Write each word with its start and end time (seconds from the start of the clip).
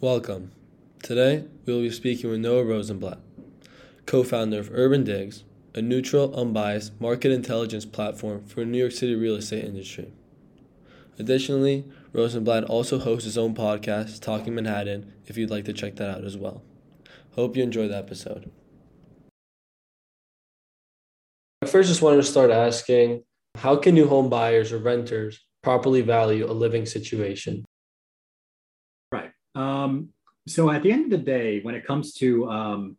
Welcome. 0.00 0.50
Today, 1.02 1.44
we 1.64 1.72
will 1.72 1.80
be 1.80 1.90
speaking 1.90 2.28
with 2.28 2.40
Noah 2.40 2.64
Rosenblatt, 2.64 3.20
co 4.06 4.24
founder 4.24 4.58
of 4.58 4.70
Urban 4.72 5.04
Digs, 5.04 5.44
a 5.72 5.80
neutral, 5.80 6.34
unbiased 6.34 7.00
market 7.00 7.30
intelligence 7.30 7.86
platform 7.86 8.44
for 8.44 8.60
the 8.60 8.66
New 8.66 8.78
York 8.78 8.92
City 8.92 9.14
real 9.14 9.36
estate 9.36 9.64
industry. 9.64 10.12
Additionally, 11.16 11.84
Rosenblatt 12.12 12.64
also 12.64 12.98
hosts 12.98 13.24
his 13.24 13.38
own 13.38 13.54
podcast, 13.54 14.20
Talking 14.20 14.56
Manhattan, 14.56 15.12
if 15.26 15.38
you'd 15.38 15.50
like 15.50 15.64
to 15.66 15.72
check 15.72 15.94
that 15.96 16.10
out 16.10 16.24
as 16.24 16.36
well. 16.36 16.62
Hope 17.36 17.56
you 17.56 17.62
enjoy 17.62 17.86
the 17.86 17.96
episode. 17.96 18.50
I 21.62 21.66
first 21.66 21.88
just 21.88 22.02
wanted 22.02 22.16
to 22.16 22.24
start 22.24 22.50
asking 22.50 23.22
how 23.54 23.76
can 23.76 23.94
new 23.94 24.08
home 24.08 24.28
buyers 24.28 24.72
or 24.72 24.78
renters 24.78 25.40
properly 25.62 26.02
value 26.02 26.50
a 26.50 26.52
living 26.52 26.84
situation? 26.84 27.64
Um, 29.54 30.10
so 30.46 30.70
at 30.70 30.82
the 30.82 30.92
end 30.92 31.04
of 31.04 31.10
the 31.10 31.24
day, 31.24 31.60
when 31.62 31.74
it 31.74 31.86
comes 31.86 32.12
to 32.14 32.50
um, 32.50 32.96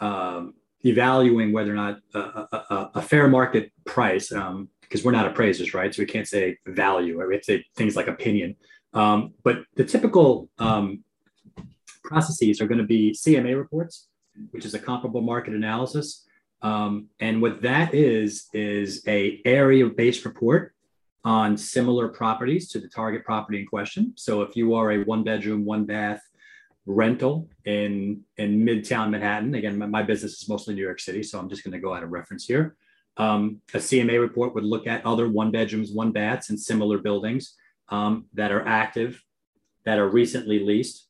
um, 0.00 0.54
evaluating 0.84 1.52
whether 1.52 1.72
or 1.72 1.76
not 1.76 2.00
a, 2.14 2.18
a, 2.18 2.90
a 2.96 3.02
fair 3.02 3.28
market 3.28 3.72
price, 3.84 4.28
because 4.28 4.40
um, 4.40 4.68
we're 5.04 5.12
not 5.12 5.26
appraisers, 5.26 5.74
right? 5.74 5.94
So 5.94 6.02
we 6.02 6.06
can't 6.06 6.26
say 6.26 6.58
value. 6.66 7.18
Right? 7.18 7.28
We 7.28 7.34
have 7.34 7.42
to 7.42 7.58
say 7.58 7.66
things 7.76 7.96
like 7.96 8.08
opinion. 8.08 8.56
Um, 8.92 9.34
but 9.44 9.58
the 9.76 9.84
typical 9.84 10.48
um, 10.58 11.04
processes 12.02 12.60
are 12.60 12.66
going 12.66 12.78
to 12.78 12.86
be 12.86 13.12
CMA 13.12 13.56
reports, 13.56 14.08
which 14.50 14.64
is 14.64 14.74
a 14.74 14.78
comparable 14.78 15.20
market 15.20 15.54
analysis. 15.54 16.26
Um, 16.62 17.08
and 17.20 17.40
what 17.40 17.62
that 17.62 17.94
is 17.94 18.48
is 18.52 19.02
a 19.06 19.40
area-based 19.44 20.24
report 20.24 20.74
on 21.24 21.56
similar 21.56 22.08
properties 22.08 22.68
to 22.68 22.80
the 22.80 22.88
target 22.88 23.24
property 23.24 23.60
in 23.60 23.66
question. 23.66 24.12
So 24.16 24.42
if 24.42 24.56
you 24.56 24.74
are 24.74 24.92
a 24.92 25.04
one-bedroom, 25.04 25.64
one-bath 25.64 26.22
rental 26.86 27.48
in 27.66 28.22
in 28.38 28.64
Midtown 28.64 29.10
Manhattan, 29.10 29.54
again, 29.54 29.76
my, 29.78 29.86
my, 29.86 30.02
business 30.02 30.40
is 30.42 30.48
mostly 30.48 30.74
New 30.74 30.82
York 30.82 30.98
City, 30.98 31.22
so 31.22 31.38
I'm 31.38 31.48
just 31.48 31.62
going 31.62 31.72
to 31.72 31.78
go 31.78 31.94
out 31.94 32.02
of 32.02 32.10
reference 32.10 32.46
here. 32.46 32.76
Um, 33.16 33.60
a 33.74 33.78
CMA 33.78 34.18
report 34.18 34.54
would 34.54 34.64
look 34.64 34.86
at 34.86 35.04
other 35.04 35.28
one-bedrooms, 35.28 35.92
one-baths 35.92 36.48
and 36.48 36.58
similar 36.58 36.98
buildings 36.98 37.54
um, 37.90 38.26
that 38.32 38.50
are 38.50 38.66
active, 38.66 39.22
that 39.84 39.98
are 39.98 40.08
recently 40.08 40.60
leased, 40.60 41.06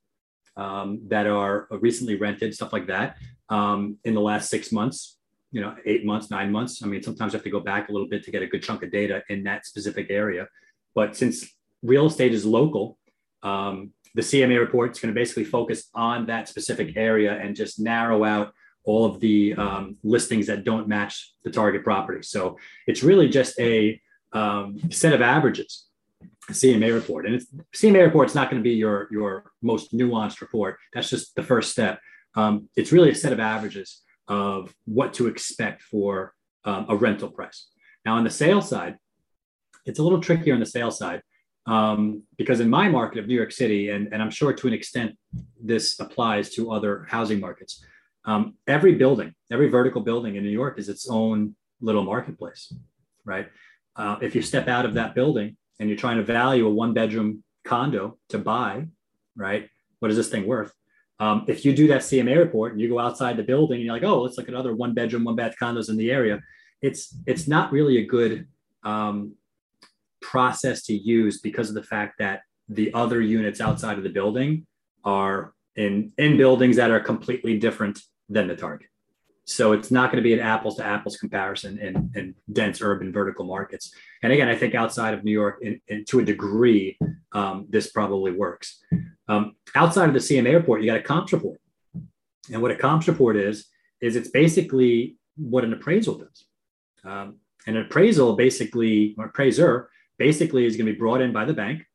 um, 0.56 1.02
that 1.06 1.28
are 1.28 1.69
recently 1.70 2.17
rented, 2.17 2.52
stuff 2.52 2.72
like 2.72 2.89
that, 2.89 3.17
um, 3.48 3.97
in 4.05 4.14
the 4.14 4.20
last 4.20 4.50
six 4.50 4.72
months 4.72 5.19
you 5.52 5.60
know, 5.60 5.74
eight 5.84 6.04
months, 6.04 6.30
nine 6.30 6.52
months. 6.52 6.82
I 6.82 6.86
mean, 6.86 7.02
sometimes 7.02 7.32
you 7.32 7.36
have 7.38 7.44
to 7.44 7.50
go 7.50 7.60
back 7.60 7.88
a 7.88 7.92
little 7.92 8.08
bit 8.08 8.24
to 8.24 8.30
get 8.30 8.42
a 8.42 8.46
good 8.46 8.62
chunk 8.62 8.82
of 8.82 8.92
data 8.92 9.22
in 9.28 9.42
that 9.44 9.66
specific 9.66 10.06
area. 10.10 10.48
But 10.94 11.16
since 11.16 11.48
real 11.82 12.06
estate 12.06 12.32
is 12.32 12.44
local, 12.44 12.98
um, 13.42 13.92
the 14.14 14.22
CMA 14.22 14.58
report 14.58 14.92
is 14.92 15.00
going 15.00 15.12
to 15.14 15.18
basically 15.18 15.44
focus 15.44 15.88
on 15.94 16.26
that 16.26 16.48
specific 16.48 16.96
area 16.96 17.32
and 17.32 17.54
just 17.54 17.78
narrow 17.80 18.24
out 18.24 18.52
all 18.84 19.04
of 19.04 19.20
the 19.20 19.54
um, 19.54 19.96
listings 20.02 20.46
that 20.46 20.64
don't 20.64 20.88
match 20.88 21.34
the 21.44 21.50
target 21.50 21.84
property. 21.84 22.22
So 22.22 22.56
it's 22.86 23.02
really 23.02 23.28
just 23.28 23.58
a 23.60 24.00
um, 24.32 24.78
set 24.90 25.12
of 25.12 25.20
averages, 25.20 25.86
CMA 26.50 26.94
report. 26.94 27.26
And 27.26 27.34
it's, 27.36 27.46
CMA 27.74 28.04
report 28.04 28.28
is 28.28 28.34
not 28.34 28.50
going 28.50 28.62
to 28.62 28.68
be 28.68 28.74
your, 28.74 29.08
your 29.10 29.52
most 29.62 29.92
nuanced 29.92 30.40
report. 30.40 30.78
That's 30.92 31.10
just 31.10 31.34
the 31.34 31.42
first 31.42 31.70
step. 31.70 32.00
Um, 32.36 32.68
it's 32.76 32.92
really 32.92 33.10
a 33.10 33.14
set 33.14 33.32
of 33.32 33.40
averages 33.40 34.02
of 34.31 34.73
what 34.86 35.12
to 35.14 35.27
expect 35.27 35.83
for 35.83 36.33
um, 36.64 36.86
a 36.89 36.97
rental 36.97 37.28
price. 37.28 37.67
Now, 38.06 38.14
on 38.14 38.25
the 38.25 38.31
sale 38.31 38.62
side, 38.62 38.97
it's 39.84 39.98
a 39.98 40.03
little 40.03 40.20
trickier 40.20 40.55
on 40.55 40.61
the 40.61 40.67
sale 40.67 40.92
side 40.92 41.20
um, 41.67 42.23
because 42.39 42.61
in 42.61 42.70
my 42.70 42.89
market 42.89 43.19
of 43.19 43.27
New 43.27 43.34
York 43.34 43.53
City, 43.53 43.91
and, 43.91 44.08
and 44.12 44.23
I'm 44.23 44.31
sure 44.31 44.53
to 44.53 44.67
an 44.69 44.73
extent 44.73 45.19
this 45.62 45.98
applies 46.01 46.51
to 46.55 46.70
other 46.73 47.06
housing 47.08 47.41
markets, 47.41 47.84
um, 48.25 48.55
every 48.67 48.95
building, 48.95 49.34
every 49.51 49.69
vertical 49.69 50.01
building 50.01 50.36
in 50.36 50.45
New 50.45 50.51
York 50.51 50.78
is 50.78 50.89
its 50.89 51.11
own 51.11 51.56
little 51.81 52.05
marketplace, 52.05 52.73
right? 53.24 53.48
Uh, 53.96 54.17
if 54.23 54.35
you 54.35 54.42
step 54.42 54.69
out 54.69 54.86
of 54.86 54.95
that 54.95 55.14
building 55.14 55.57
and 55.80 55.89
you're 55.89 55.98
trying 55.98 56.19
to 56.19 56.23
value 56.23 56.67
a 56.67 56.70
one 56.70 56.95
bedroom 56.95 57.42
condo 57.64 58.19
to 58.29 58.39
buy, 58.39 58.86
right? 59.36 59.69
What 59.98 60.11
is 60.11 60.17
this 60.17 60.29
thing 60.29 60.46
worth? 60.46 60.73
Um, 61.20 61.45
if 61.47 61.64
you 61.64 61.75
do 61.75 61.86
that 61.89 62.01
CMA 62.01 62.36
report 62.39 62.73
and 62.73 62.81
you 62.81 62.89
go 62.89 62.98
outside 62.98 63.36
the 63.36 63.42
building 63.42 63.77
and 63.77 63.85
you're 63.85 63.95
like, 63.95 64.05
oh, 64.05 64.23
let's 64.23 64.39
look 64.39 64.48
at 64.48 64.55
other 64.55 64.75
one 64.75 64.95
bedroom, 64.95 65.25
one 65.25 65.36
bath 65.36 65.55
condos 65.61 65.91
in 65.91 65.97
the 65.97 66.11
area, 66.11 66.41
it's 66.81 67.14
it's 67.27 67.47
not 67.47 67.70
really 67.73 67.98
a 67.98 68.07
good 68.07 68.48
um, 68.85 69.35
process 70.23 70.83
to 70.85 70.95
use 70.95 71.41
because 71.41 71.69
of 71.69 71.75
the 71.75 71.83
fact 71.83 72.19
that 72.19 72.42
the 72.69 72.92
other 72.95 73.20
units 73.20 73.61
outside 73.61 73.98
of 73.98 74.05
the 74.05 74.11
building 74.11 74.67
are 75.05 75.53
in 75.77 76.13
in 76.17 76.39
buildings 76.39 76.77
that 76.77 76.91
are 76.91 77.01
completely 77.01 77.58
different 77.58 78.01
than 78.31 78.48
the 78.48 78.57
target. 78.57 78.89
So 79.45 79.73
it's 79.73 79.91
not 79.91 80.13
going 80.13 80.23
to 80.23 80.27
be 80.27 80.33
an 80.33 80.41
apples 80.41 80.77
to 80.77 80.87
apples 80.87 81.17
comparison 81.17 81.79
in, 81.81 82.13
in 82.14 82.35
dense 82.52 82.81
urban 82.81 83.13
vertical 83.13 83.45
markets. 83.45 83.92
And 84.23 84.33
again, 84.33 84.48
I 84.48 84.55
think 84.55 84.77
outside 84.77 85.13
of 85.13 85.25
New 85.25 85.33
York, 85.33 85.58
in, 85.61 85.81
in, 85.89 86.05
to 86.05 86.20
a 86.20 86.25
degree, 86.25 86.97
um, 87.33 87.67
this 87.69 87.91
probably 87.91 88.31
works. 88.31 88.81
Um, 89.30 89.55
outside 89.77 90.08
of 90.08 90.14
the 90.14 90.18
CMA 90.18 90.55
report, 90.55 90.80
you 90.80 90.89
got 90.89 90.98
a 90.98 91.02
comps 91.02 91.33
report. 91.33 91.61
And 92.52 92.61
what 92.61 92.73
a 92.73 92.77
comps 92.77 93.07
report 93.07 93.36
is, 93.36 93.67
is 94.01 94.17
it's 94.17 94.29
basically 94.29 95.18
what 95.36 95.63
an 95.63 95.73
appraisal 95.73 96.18
does. 96.18 96.45
Um, 97.05 97.36
an 97.69 97.77
appraisal 97.77 98.35
basically, 98.35 99.14
or 99.17 99.27
appraiser 99.27 99.89
basically 100.19 100.67
is 100.67 100.77
going 100.77 100.86
to 100.86 100.92
be 100.92 100.98
brought 100.98 101.20
in 101.20 101.33
by 101.33 101.45
the 101.45 101.55
bank 101.55 101.86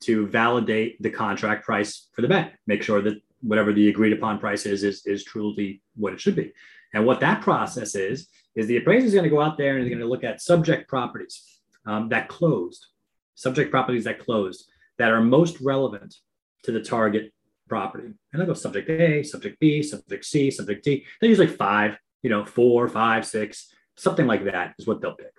to 0.00 0.26
validate 0.28 1.02
the 1.02 1.10
contract 1.10 1.66
price 1.66 2.08
for 2.14 2.22
the 2.22 2.28
bank, 2.28 2.52
make 2.66 2.82
sure 2.82 3.02
that 3.02 3.20
whatever 3.42 3.74
the 3.74 3.90
agreed 3.90 4.14
upon 4.14 4.38
price 4.38 4.64
is, 4.64 4.82
is, 4.82 5.04
is 5.04 5.24
truly 5.24 5.82
what 5.94 6.14
it 6.14 6.20
should 6.20 6.36
be. 6.36 6.52
And 6.94 7.04
what 7.04 7.20
that 7.20 7.42
process 7.42 7.96
is, 7.96 8.28
is 8.56 8.66
the 8.66 8.78
appraiser 8.78 9.06
is 9.06 9.12
going 9.12 9.24
to 9.24 9.30
go 9.30 9.42
out 9.42 9.58
there 9.58 9.76
and 9.76 9.82
is 9.82 9.90
going 9.90 10.00
to 10.00 10.08
look 10.08 10.24
at 10.24 10.40
subject 10.40 10.88
properties 10.88 11.60
um, 11.84 12.08
that 12.08 12.28
closed, 12.28 12.86
subject 13.34 13.70
properties 13.70 14.04
that 14.04 14.20
closed 14.20 14.70
that 14.96 15.12
are 15.12 15.20
most 15.20 15.60
relevant 15.60 16.14
to 16.64 16.72
the 16.72 16.80
target 16.80 17.32
property. 17.68 18.06
And 18.32 18.40
they'll 18.40 18.46
go 18.46 18.54
subject 18.54 18.88
A, 18.90 19.22
subject 19.22 19.58
B, 19.60 19.82
subject 19.82 20.24
C, 20.24 20.50
subject 20.50 20.84
D. 20.84 21.04
They're 21.20 21.30
usually 21.30 21.46
five, 21.46 21.98
you 22.22 22.30
know, 22.30 22.44
four, 22.44 22.88
five, 22.88 23.26
six, 23.26 23.72
something 23.96 24.26
like 24.26 24.44
that 24.44 24.74
is 24.78 24.86
what 24.86 25.00
they'll 25.00 25.14
pick. 25.14 25.32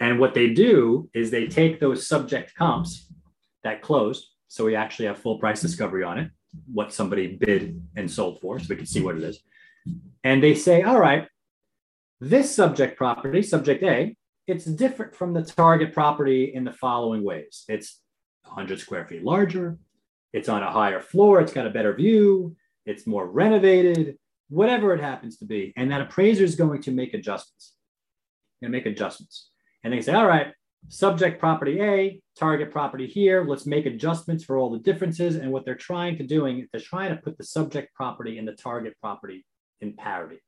And 0.00 0.18
what 0.18 0.34
they 0.34 0.52
do 0.52 1.08
is 1.14 1.30
they 1.30 1.46
take 1.46 1.80
those 1.80 2.06
subject 2.06 2.54
comps 2.56 3.12
that 3.62 3.82
closed. 3.82 4.28
So 4.48 4.64
we 4.64 4.74
actually 4.74 5.06
have 5.06 5.18
full 5.18 5.38
price 5.38 5.60
discovery 5.60 6.04
on 6.04 6.18
it, 6.18 6.30
what 6.72 6.92
somebody 6.92 7.36
bid 7.36 7.80
and 7.96 8.10
sold 8.10 8.40
for, 8.40 8.58
so 8.58 8.66
we 8.68 8.76
can 8.76 8.86
see 8.86 9.00
what 9.00 9.16
it 9.16 9.22
is. 9.22 9.40
And 10.24 10.42
they 10.42 10.54
say, 10.54 10.82
all 10.82 10.98
right, 10.98 11.28
this 12.20 12.54
subject 12.54 12.96
property, 12.96 13.42
subject 13.42 13.82
A, 13.82 14.16
it's 14.46 14.64
different 14.64 15.14
from 15.14 15.32
the 15.32 15.42
target 15.42 15.92
property 15.92 16.52
in 16.54 16.64
the 16.64 16.72
following 16.72 17.24
ways. 17.24 17.64
It's 17.68 18.00
100 18.44 18.80
square 18.80 19.06
feet 19.06 19.24
larger, 19.24 19.78
it's 20.32 20.48
on 20.48 20.62
a 20.62 20.70
higher 20.70 21.00
floor, 21.00 21.40
it's 21.40 21.52
got 21.52 21.66
a 21.66 21.70
better 21.70 21.94
view, 21.94 22.56
it's 22.86 23.06
more 23.06 23.26
renovated, 23.26 24.16
whatever 24.48 24.94
it 24.94 25.00
happens 25.00 25.38
to 25.38 25.44
be. 25.44 25.72
And 25.76 25.90
that 25.90 26.00
appraiser 26.00 26.44
is 26.44 26.56
going 26.56 26.82
to 26.82 26.90
make 26.90 27.14
adjustments. 27.14 27.74
Going 28.60 28.72
to 28.72 28.78
make 28.78 28.86
adjustments. 28.86 29.50
And 29.84 29.92
they 29.92 30.00
say, 30.00 30.12
all 30.12 30.26
right, 30.26 30.52
subject 30.88 31.40
property 31.40 31.80
A, 31.80 32.20
target 32.38 32.70
property 32.70 33.06
here. 33.06 33.44
Let's 33.44 33.66
make 33.66 33.86
adjustments 33.86 34.44
for 34.44 34.58
all 34.58 34.70
the 34.70 34.78
differences. 34.78 35.36
And 35.36 35.52
what 35.52 35.64
they're 35.64 35.74
trying 35.74 36.18
to 36.18 36.24
doing, 36.24 36.60
is 36.60 36.68
they're 36.70 36.80
trying 36.80 37.14
to 37.14 37.20
put 37.20 37.38
the 37.38 37.44
subject 37.44 37.94
property 37.94 38.38
and 38.38 38.46
the 38.46 38.52
target 38.52 38.94
property 39.00 39.44
in 39.80 39.94
parity, 39.94 40.40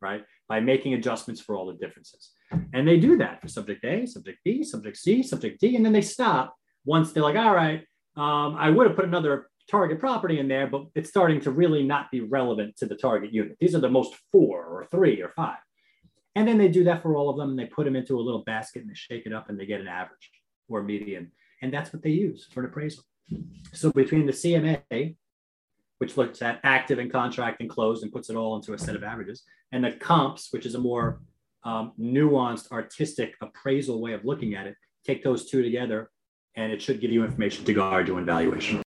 right? 0.00 0.24
By 0.48 0.60
making 0.60 0.94
adjustments 0.94 1.40
for 1.40 1.56
all 1.56 1.66
the 1.66 1.74
differences. 1.74 2.32
And 2.72 2.86
they 2.86 2.98
do 2.98 3.16
that 3.18 3.40
for 3.40 3.48
subject 3.48 3.84
A, 3.84 4.06
subject 4.06 4.38
B, 4.44 4.62
subject 4.64 4.96
C, 4.96 5.22
subject 5.22 5.60
D, 5.60 5.76
and 5.76 5.84
then 5.84 5.92
they 5.92 6.02
stop 6.02 6.54
once 6.84 7.12
they're 7.12 7.22
like, 7.22 7.36
all 7.36 7.54
right, 7.54 7.84
um, 8.16 8.56
I 8.56 8.70
would 8.70 8.86
have 8.86 8.96
put 8.96 9.04
another 9.04 9.48
target 9.70 10.00
property 10.00 10.38
in 10.38 10.48
there, 10.48 10.66
but 10.66 10.86
it's 10.94 11.08
starting 11.08 11.40
to 11.42 11.50
really 11.50 11.82
not 11.82 12.10
be 12.10 12.20
relevant 12.20 12.76
to 12.78 12.86
the 12.86 12.96
target 12.96 13.32
unit. 13.32 13.56
These 13.60 13.74
are 13.74 13.80
the 13.80 13.88
most 13.88 14.14
four 14.32 14.64
or 14.64 14.86
three 14.90 15.22
or 15.22 15.30
five. 15.30 15.58
And 16.34 16.46
then 16.46 16.58
they 16.58 16.68
do 16.68 16.84
that 16.84 17.02
for 17.02 17.16
all 17.16 17.30
of 17.30 17.36
them 17.36 17.50
and 17.50 17.58
they 17.58 17.66
put 17.66 17.84
them 17.84 17.96
into 17.96 18.18
a 18.18 18.22
little 18.22 18.42
basket 18.44 18.82
and 18.82 18.90
they 18.90 18.94
shake 18.94 19.26
it 19.26 19.32
up 19.32 19.48
and 19.48 19.58
they 19.58 19.66
get 19.66 19.80
an 19.80 19.88
average 19.88 20.30
or 20.68 20.82
median. 20.82 21.30
And 21.62 21.72
that's 21.72 21.92
what 21.92 22.02
they 22.02 22.10
use 22.10 22.48
for 22.52 22.60
an 22.60 22.66
appraisal. 22.66 23.04
So 23.72 23.92
between 23.92 24.26
the 24.26 24.32
CMA, 24.32 25.16
which 25.98 26.16
looks 26.16 26.40
at 26.40 26.60
active 26.64 26.98
and 26.98 27.12
contract 27.12 27.60
and 27.60 27.68
closed 27.68 28.02
and 28.02 28.12
puts 28.12 28.30
it 28.30 28.36
all 28.36 28.56
into 28.56 28.72
a 28.72 28.78
set 28.78 28.96
of 28.96 29.04
averages, 29.04 29.42
and 29.72 29.84
the 29.84 29.92
comps, 29.92 30.48
which 30.50 30.66
is 30.66 30.74
a 30.74 30.78
more 30.78 31.20
um, 31.64 31.92
nuanced, 32.00 32.72
artistic 32.72 33.34
appraisal 33.42 34.00
way 34.00 34.14
of 34.14 34.24
looking 34.24 34.54
at 34.54 34.66
it, 34.66 34.76
take 35.04 35.22
those 35.22 35.50
two 35.50 35.62
together 35.62 36.10
and 36.56 36.72
it 36.72 36.82
should 36.82 37.00
give 37.00 37.10
you 37.10 37.24
information 37.24 37.64
to 37.64 37.72
guard 37.72 38.08
your 38.08 38.20
valuation. 38.22 38.82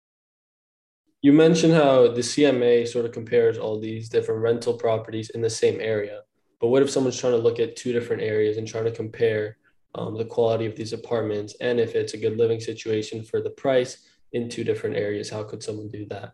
You 1.22 1.34
mentioned 1.34 1.74
how 1.74 2.08
the 2.08 2.22
CMA 2.22 2.88
sort 2.88 3.06
of 3.06 3.12
compares 3.12 3.58
all 3.58 3.80
these 3.80 4.08
different 4.08 4.42
rental 4.42 4.74
properties 4.74 5.30
in 5.32 5.42
the 5.42 5.50
same 5.50 5.80
area. 5.82 6.22
But 6.62 6.70
what 6.70 6.82
if 6.82 6.90
someone's 6.90 7.20
trying 7.20 7.34
to 7.34 7.40
look 7.40 7.60
at 7.60 7.76
two 7.76 7.92
different 7.92 8.22
areas 8.22 8.58
and 8.58 8.68
trying 8.68 8.86
to 8.86 8.92
compare 8.92 9.58
um, 9.96 10.18
the 10.18 10.26
quality 10.26 10.66
of 10.66 10.76
these 10.76 10.94
apartments 10.94 11.56
and 11.60 11.80
if 11.80 11.96
it's 11.96 12.14
a 12.14 12.18
good 12.18 12.38
living 12.38 12.60
situation 12.60 13.24
for 13.24 13.42
the 13.42 13.50
price 13.50 14.06
in 14.32 14.50
two 14.50 14.64
different 14.64 14.96
areas? 14.96 15.30
How 15.30 15.44
could 15.44 15.64
someone 15.64 15.90
do 15.90 16.06
that? 16.06 16.34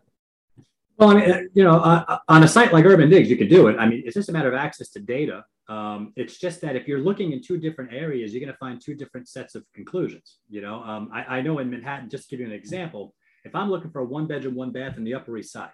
Well, 0.98 1.10
I 1.10 1.14
mean, 1.14 1.50
you 1.52 1.64
know, 1.64 1.78
uh, 1.80 2.18
on 2.28 2.42
a 2.42 2.48
site 2.48 2.72
like 2.72 2.84
Urban 2.84 3.10
Digs, 3.10 3.28
you 3.28 3.36
could 3.36 3.50
do 3.50 3.66
it. 3.68 3.76
I 3.78 3.86
mean, 3.86 4.02
it's 4.06 4.14
just 4.14 4.28
a 4.28 4.32
matter 4.32 4.48
of 4.48 4.54
access 4.54 4.88
to 4.90 5.00
data. 5.00 5.44
Um, 5.68 6.12
it's 6.16 6.38
just 6.38 6.60
that 6.60 6.76
if 6.76 6.86
you're 6.86 7.00
looking 7.00 7.32
in 7.32 7.42
two 7.42 7.58
different 7.58 7.92
areas, 7.92 8.32
you're 8.32 8.40
going 8.40 8.52
to 8.52 8.58
find 8.58 8.80
two 8.80 8.94
different 8.94 9.28
sets 9.28 9.54
of 9.56 9.64
conclusions. 9.74 10.38
You 10.48 10.60
know, 10.60 10.80
um, 10.82 11.10
I, 11.12 11.38
I, 11.38 11.42
know 11.42 11.58
in 11.58 11.70
Manhattan, 11.70 12.08
just 12.08 12.28
to 12.28 12.36
give 12.36 12.40
you 12.40 12.46
an 12.46 12.52
example, 12.52 13.14
if 13.44 13.54
I'm 13.54 13.68
looking 13.68 13.90
for 13.90 14.00
a 14.00 14.04
one 14.04 14.26
bedroom, 14.26 14.54
one 14.54 14.70
bath 14.70 14.96
in 14.96 15.02
the 15.02 15.14
Upper 15.14 15.36
East 15.36 15.52
Side 15.52 15.70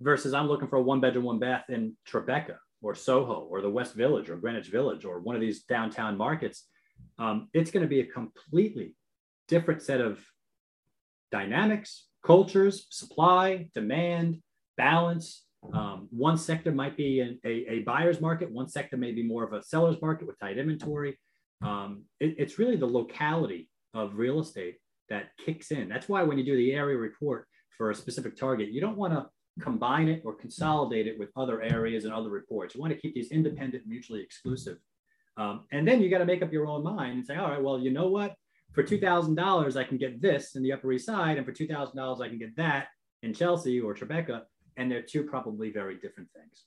versus 0.00 0.32
I'm 0.32 0.48
looking 0.48 0.68
for 0.68 0.76
a 0.76 0.82
one 0.82 1.00
bedroom, 1.00 1.24
one 1.24 1.38
bath 1.38 1.64
in 1.68 1.96
Tribeca 2.08 2.56
or 2.82 2.94
Soho 2.94 3.46
or 3.50 3.60
the 3.60 3.70
West 3.70 3.94
Village 3.94 4.30
or 4.30 4.36
Greenwich 4.36 4.68
Village 4.68 5.04
or 5.04 5.20
one 5.20 5.34
of 5.34 5.40
these 5.42 5.64
downtown 5.64 6.16
markets, 6.16 6.66
um, 7.18 7.48
it's 7.52 7.70
going 7.70 7.82
to 7.82 7.88
be 7.88 8.00
a 8.00 8.06
completely 8.06 8.94
different 9.48 9.82
set 9.82 10.00
of 10.00 10.18
dynamics, 11.30 12.06
cultures, 12.24 12.86
supply, 12.90 13.68
demand, 13.74 14.40
balance. 14.76 15.44
Um, 15.72 16.08
one 16.10 16.38
sector 16.38 16.72
might 16.72 16.96
be 16.96 17.20
a, 17.44 17.48
a, 17.48 17.80
buyer's 17.80 18.20
market, 18.20 18.50
one 18.50 18.68
sector 18.68 18.96
may 18.96 19.12
be 19.12 19.22
more 19.22 19.44
of 19.44 19.52
a 19.52 19.62
seller's 19.62 20.00
market 20.00 20.26
with 20.26 20.38
tight 20.38 20.58
inventory. 20.58 21.18
Um, 21.62 22.04
it, 22.18 22.36
it's 22.38 22.58
really 22.58 22.76
the 22.76 22.86
locality 22.86 23.68
of 23.92 24.14
real 24.14 24.40
estate 24.40 24.76
that 25.10 25.30
kicks 25.44 25.70
in. 25.70 25.88
That's 25.88 26.08
why 26.08 26.22
when 26.22 26.38
you 26.38 26.44
do 26.44 26.56
the 26.56 26.72
area 26.72 26.96
report 26.96 27.46
for 27.76 27.90
a 27.90 27.94
specific 27.94 28.36
target, 28.36 28.70
you 28.70 28.80
don't 28.80 28.96
want 28.96 29.12
to 29.12 29.26
combine 29.60 30.08
it 30.08 30.22
or 30.24 30.34
consolidate 30.34 31.06
it 31.06 31.18
with 31.18 31.28
other 31.36 31.60
areas 31.60 32.04
and 32.04 32.14
other 32.14 32.30
reports. 32.30 32.74
You 32.74 32.80
want 32.80 32.94
to 32.94 32.98
keep 32.98 33.14
these 33.14 33.30
independent, 33.30 33.84
mutually 33.86 34.22
exclusive. 34.22 34.78
Um, 35.36 35.64
and 35.72 35.86
then 35.86 36.00
you 36.00 36.08
got 36.10 36.18
to 36.18 36.24
make 36.24 36.42
up 36.42 36.52
your 36.52 36.66
own 36.66 36.82
mind 36.82 37.18
and 37.18 37.26
say, 37.26 37.36
all 37.36 37.50
right, 37.50 37.62
well, 37.62 37.78
you 37.78 37.90
know 37.90 38.08
what? 38.08 38.34
For 38.72 38.82
$2,000, 38.82 39.76
I 39.76 39.84
can 39.84 39.98
get 39.98 40.22
this 40.22 40.54
in 40.54 40.62
the 40.62 40.72
Upper 40.72 40.92
East 40.92 41.06
Side, 41.06 41.36
and 41.36 41.46
for 41.46 41.52
$2,000, 41.52 42.20
I 42.20 42.28
can 42.28 42.38
get 42.38 42.54
that 42.56 42.88
in 43.22 43.34
Chelsea 43.34 43.80
or 43.80 43.94
Tribeca. 43.94 44.42
And 44.80 44.90
they're 44.90 45.02
two 45.02 45.24
probably 45.24 45.70
very 45.70 45.96
different 45.96 46.30
things. 46.34 46.64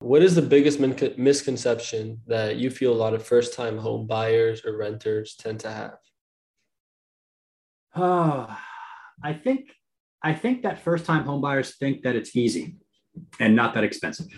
What 0.00 0.22
is 0.22 0.34
the 0.34 0.42
biggest 0.42 0.78
min- 0.78 1.14
misconception 1.16 2.20
that 2.26 2.56
you 2.56 2.68
feel 2.68 2.92
a 2.92 3.00
lot 3.04 3.14
of 3.14 3.26
first 3.26 3.54
time 3.54 3.78
home 3.78 4.06
buyers 4.06 4.62
or 4.62 4.76
renters 4.76 5.36
tend 5.36 5.60
to 5.60 5.70
have? 5.70 5.96
Oh, 7.96 8.54
I 9.24 9.32
think 9.32 9.70
I 10.22 10.34
think 10.34 10.64
that 10.64 10.82
first 10.82 11.06
time 11.06 11.24
homebuyers 11.24 11.76
think 11.76 12.02
that 12.02 12.14
it's 12.14 12.36
easy 12.36 12.76
and 13.40 13.56
not 13.56 13.72
that 13.74 13.84
expensive. 13.84 14.28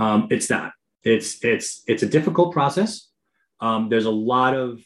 Um, 0.00 0.26
it's 0.30 0.50
not. 0.50 0.72
It's 1.04 1.44
it's 1.44 1.82
it's 1.86 2.02
a 2.02 2.08
difficult 2.08 2.52
process. 2.52 3.08
Um, 3.60 3.88
there's 3.88 4.06
a 4.06 4.10
lot 4.10 4.54
of 4.54 4.80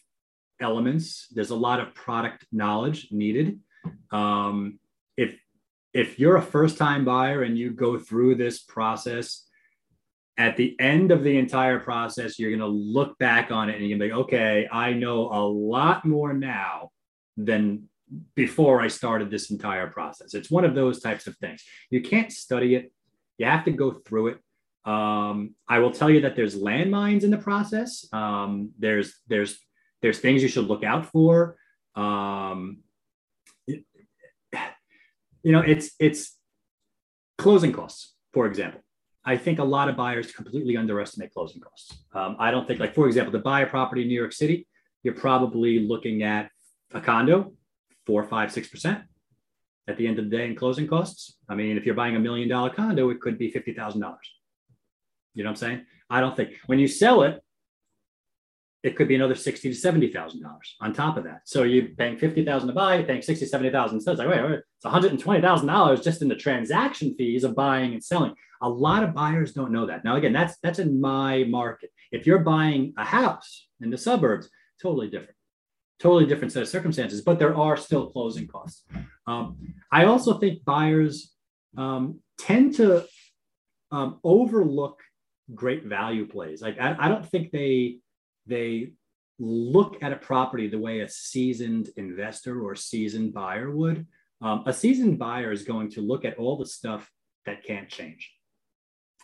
elements. 0.61 1.27
There's 1.31 1.51
a 1.51 1.57
lot 1.57 1.81
of 1.81 1.95
product 1.95 2.45
knowledge 2.53 3.09
needed. 3.11 3.61
Um, 4.11 4.79
if 5.97 6.19
you're 6.19 6.37
a 6.37 6.43
first 6.43 6.77
time 6.77 7.07
buyer 7.07 7.43
and 7.43 7.57
you 7.57 7.71
go 7.71 7.99
through 7.99 8.35
this 8.35 8.59
process, 8.59 9.47
at 10.37 10.59
the 10.59 10.77
end 10.79 11.11
of 11.11 11.25
the 11.25 11.39
entire 11.39 11.81
process, 11.81 12.39
you're 12.39 12.51
going 12.51 12.61
to 12.61 12.67
look 12.67 13.17
back 13.19 13.51
on 13.51 13.71
it 13.71 13.77
and 13.77 13.89
you're 13.89 13.99
going 13.99 14.11
to 14.11 14.15
be, 14.15 14.21
okay, 14.25 14.69
I 14.71 14.93
know 14.93 15.31
a 15.33 15.41
lot 15.41 16.05
more 16.05 16.35
now 16.35 16.91
than 17.39 17.89
before 18.35 18.83
I 18.83 18.89
started 18.89 19.31
this 19.31 19.51
entire 19.51 19.87
process. 19.87 20.35
It's 20.35 20.51
one 20.51 20.67
of 20.67 20.75
those 20.75 21.01
types 21.01 21.27
of 21.27 21.35
things. 21.39 21.65
You 21.89 22.03
can't 22.03 22.31
study 22.31 22.75
it, 22.75 22.93
you 23.39 23.47
have 23.47 23.65
to 23.65 23.71
go 23.71 23.93
through 23.93 24.29
it. 24.29 24.39
Um, 24.85 25.55
I 25.67 25.79
will 25.79 25.93
tell 25.93 26.11
you 26.11 26.21
that 26.21 26.37
there's 26.37 26.57
landmines 26.57 27.25
in 27.25 27.31
the 27.31 27.39
process. 27.39 28.07
Um, 28.13 28.71
there's 28.79 29.15
there's 29.27 29.59
there's 30.03 30.21
things 30.21 30.43
you 30.43 30.49
should 30.49 30.67
look 30.67 30.85
out 30.85 31.07
for. 31.07 31.57
Um, 31.97 32.83
know, 35.53 35.61
it's 35.61 35.91
it's 35.99 36.37
closing 37.39 37.73
costs, 37.73 38.15
for 38.33 38.47
example. 38.47 38.81
I 39.25 39.37
think 39.37 39.59
a 39.59 39.65
lot 39.65 39.89
of 39.89 39.97
buyers 39.97 40.31
completely 40.31 40.77
underestimate 40.77 41.33
closing 41.33 41.61
costs. 41.61 41.99
Um, 42.15 42.37
I 42.39 42.51
don't 42.53 42.67
think, 42.67 42.79
like 42.79 42.95
for 42.95 43.07
example, 43.07 43.33
to 43.33 43.41
buy 43.41 43.63
a 43.63 43.67
property 43.67 44.03
in 44.03 44.09
New 44.09 44.15
York 44.15 44.33
City, 44.33 44.69
you're 45.03 45.15
probably 45.15 45.81
looking 45.81 46.23
at 46.23 46.51
a 46.93 47.01
condo 47.01 47.53
four, 48.07 48.23
five, 48.25 48.53
six 48.53 48.69
percent 48.69 49.03
at 49.89 49.97
the 49.97 50.07
end 50.07 50.19
of 50.19 50.31
the 50.31 50.37
day 50.37 50.47
in 50.47 50.55
closing 50.55 50.87
costs. 50.87 51.37
I 51.49 51.55
mean, 51.55 51.77
if 51.77 51.85
you're 51.85 51.95
buying 51.95 52.17
a 52.17 52.21
million 52.21 52.49
dollar 52.49 52.71
condo, 52.71 53.11
it 53.11 53.21
could 53.21 53.39
be 53.39 53.51
fifty 53.51 53.73
thousand 53.73 54.01
dollars. 54.01 54.31
You 55.35 55.43
know 55.43 55.51
what 55.51 55.63
I'm 55.63 55.69
saying? 55.69 55.87
I 56.09 56.21
don't 56.21 56.37
think 56.37 56.51
when 56.67 56.79
you 56.79 56.89
sell 56.89 57.23
it, 57.23 57.43
it 58.83 58.97
could 58.97 59.09
be 59.09 59.15
another 59.15 59.35
sixty 59.35 59.69
to 59.69 59.75
seventy 59.75 60.13
thousand 60.13 60.43
dollars 60.43 60.77
on 60.81 60.93
top 60.93 61.17
of 61.17 61.25
that. 61.25 61.41
So 61.45 61.65
you're 61.65 61.89
paying 61.89 62.19
fifty 62.19 62.45
thousand 62.45 62.69
to 62.69 62.75
buy, 62.75 62.97
you're 62.97 63.07
paying 63.07 63.23
sixty, 63.23 63.47
seventy 63.47 63.71
thousand. 63.71 64.01
So 64.01 64.13
it's 64.13 64.19
like, 64.19 64.29
wait, 64.29 64.43
wait, 64.43 64.53
it's 64.53 64.85
one 64.85 64.93
hundred 64.93 65.13
and 65.13 65.21
twenty 65.21 65.41
thousand 65.41 65.67
dollars 65.67 66.03
just 66.03 66.23
in 66.23 66.29
the 66.29 66.37
transaction 66.37 67.15
fees 67.17 67.45
of 67.45 67.55
buying 67.55 67.93
and 67.93 68.05
selling. 68.05 68.35
A 68.63 68.69
lot 68.69 69.03
of 69.03 69.15
buyers 69.15 69.53
don't 69.53 69.73
know 69.73 69.87
that. 69.87 70.05
Now, 70.05 70.17
again, 70.17 70.33
that's 70.33 70.57
that's 70.63 70.79
in 70.79 71.01
my 71.01 71.45
market. 71.45 71.91
If 72.13 72.27
you're 72.27 72.39
buying 72.39 72.95
a 72.97 73.05
house 73.05 73.69
in 73.81 73.91
the 73.91 73.99
suburbs, 73.99 74.49
totally 74.81 75.09
different 75.09 75.37
totally 75.99 76.27
different 76.27 76.53
set 76.53 76.63
of 76.63 76.69
circumstances, 76.69 77.23
but 77.23 77.39
there 77.39 77.57
are 77.57 77.77
still 77.77 78.11
closing 78.11 78.47
costs. 78.47 78.85
Um, 79.27 79.57
I 79.91 80.05
also 80.05 80.39
think 80.39 80.65
buyers 80.65 81.33
um, 81.77 82.21
tend 82.39 82.75
to 82.75 83.07
um, 83.91 84.21
overlook 84.23 85.01
great 85.55 85.85
value 85.85 86.27
plays. 86.27 86.61
Like 86.61 86.79
I, 86.79 86.97
I, 86.99 87.09
don't 87.09 87.27
think 87.27 87.51
they 87.51 87.99
they 88.47 88.93
look 89.39 90.03
at 90.03 90.13
a 90.13 90.17
property 90.17 90.69
the 90.69 90.79
way 90.79 91.01
a 91.01 91.09
seasoned 91.09 91.91
investor 91.97 92.61
or 92.63 92.75
seasoned 92.75 93.35
buyer 93.35 93.71
would. 93.71 94.07
Um, 94.41 94.63
a 94.67 94.73
seasoned 94.73 95.19
buyer 95.19 95.53
is 95.53 95.63
going 95.63 95.91
to 95.93 96.01
look 96.01 96.25
at 96.25 96.39
all 96.39 96.57
the 96.57 96.67
stuff 96.67 97.11
that 97.45 97.65
can't 97.65 97.89
change. 97.89 98.33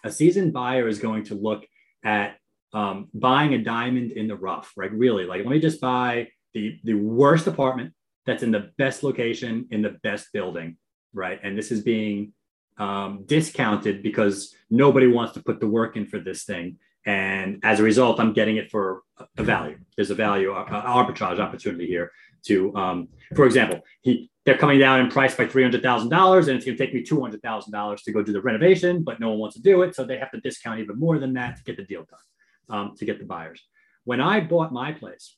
A 0.04 0.10
seasoned 0.10 0.52
buyer 0.52 0.88
is 0.88 0.98
going 0.98 1.24
to 1.24 1.34
look 1.34 1.64
at 2.04 2.36
um, 2.72 3.08
buying 3.14 3.54
a 3.54 3.58
diamond 3.58 4.12
in 4.12 4.28
the 4.28 4.36
rough, 4.36 4.72
right? 4.76 4.92
Really, 4.92 5.24
like 5.24 5.40
let 5.40 5.50
me 5.50 5.60
just 5.60 5.80
buy 5.80 6.28
the 6.54 6.78
the 6.84 6.94
worst 6.94 7.46
apartment 7.46 7.92
that's 8.26 8.42
in 8.42 8.50
the 8.50 8.70
best 8.78 9.02
location 9.02 9.66
in 9.70 9.82
the 9.82 9.96
best 10.02 10.32
building, 10.32 10.76
right? 11.12 11.38
And 11.42 11.56
this 11.56 11.70
is 11.70 11.82
being 11.82 12.32
um, 12.78 13.24
discounted 13.26 14.02
because 14.02 14.54
nobody 14.70 15.06
wants 15.06 15.34
to 15.34 15.42
put 15.42 15.60
the 15.60 15.66
work 15.66 15.96
in 15.96 16.06
for 16.06 16.18
this 16.18 16.44
thing. 16.44 16.78
And 17.04 17.60
as 17.64 17.80
a 17.80 17.82
result, 17.82 18.20
I'm 18.20 18.32
getting 18.32 18.56
it 18.56 18.70
for 18.70 19.02
a 19.36 19.42
value. 19.42 19.78
There's 19.96 20.10
a 20.10 20.14
value 20.14 20.52
uh, 20.52 20.64
arbitrage 20.66 21.40
opportunity 21.40 21.86
here. 21.86 22.12
To, 22.46 22.74
um, 22.76 23.08
for 23.34 23.44
example, 23.44 23.80
he 24.02 24.30
they're 24.44 24.58
coming 24.58 24.78
down 24.78 25.00
in 25.00 25.08
price 25.08 25.34
by 25.34 25.46
three 25.46 25.62
hundred 25.62 25.82
thousand 25.82 26.08
dollars, 26.08 26.48
and 26.48 26.56
it's 26.56 26.64
going 26.66 26.76
to 26.76 26.84
take 26.84 26.94
me 26.94 27.02
two 27.02 27.20
hundred 27.20 27.42
thousand 27.42 27.72
dollars 27.72 28.02
to 28.02 28.12
go 28.12 28.22
do 28.22 28.32
the 28.32 28.40
renovation, 28.40 29.02
but 29.04 29.20
no 29.20 29.30
one 29.30 29.38
wants 29.38 29.56
to 29.56 29.62
do 29.62 29.82
it, 29.82 29.94
so 29.94 30.04
they 30.04 30.18
have 30.18 30.30
to 30.32 30.40
discount 30.40 30.80
even 30.80 30.98
more 30.98 31.18
than 31.18 31.32
that 31.34 31.56
to 31.56 31.62
get 31.62 31.76
the 31.76 31.84
deal 31.84 32.04
done, 32.04 32.78
um, 32.78 32.96
to 32.96 33.04
get 33.04 33.18
the 33.18 33.24
buyers. 33.24 33.62
When 34.04 34.20
I 34.20 34.40
bought 34.40 34.72
my 34.72 34.92
place, 34.92 35.36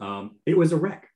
um, 0.00 0.36
it 0.44 0.58
was 0.58 0.72
a 0.72 0.76
wreck. 0.76 1.08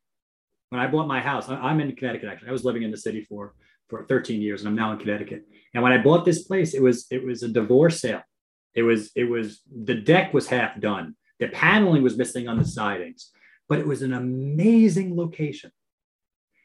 When 0.68 0.80
I 0.80 0.86
bought 0.86 1.08
my 1.08 1.20
house, 1.20 1.48
I, 1.48 1.70
am 1.70 1.80
in 1.80 1.94
Connecticut 1.96 2.28
actually. 2.28 2.50
I 2.50 2.52
was 2.52 2.64
living 2.64 2.84
in 2.84 2.92
the 2.92 2.96
city 2.96 3.22
for 3.22 3.54
for 3.88 4.04
13 4.04 4.40
years, 4.40 4.60
and 4.60 4.68
I'm 4.68 4.76
now 4.76 4.92
in 4.92 4.98
Connecticut. 4.98 5.44
And 5.74 5.82
when 5.82 5.92
I 5.92 5.98
bought 5.98 6.24
this 6.24 6.44
place, 6.44 6.74
it 6.74 6.82
was 6.82 7.06
it 7.10 7.24
was 7.24 7.42
a 7.42 7.48
divorce 7.48 8.00
sale. 8.00 8.22
It 8.74 8.82
was 8.82 9.10
it 9.16 9.24
was 9.24 9.60
the 9.70 9.94
deck 9.94 10.32
was 10.32 10.48
half 10.48 10.80
done. 10.80 11.16
The 11.38 11.48
paneling 11.48 12.02
was 12.02 12.18
missing 12.18 12.48
on 12.48 12.58
the 12.58 12.64
sidings, 12.64 13.30
but 13.68 13.78
it 13.78 13.86
was 13.86 14.02
an 14.02 14.12
amazing 14.12 15.16
location, 15.16 15.72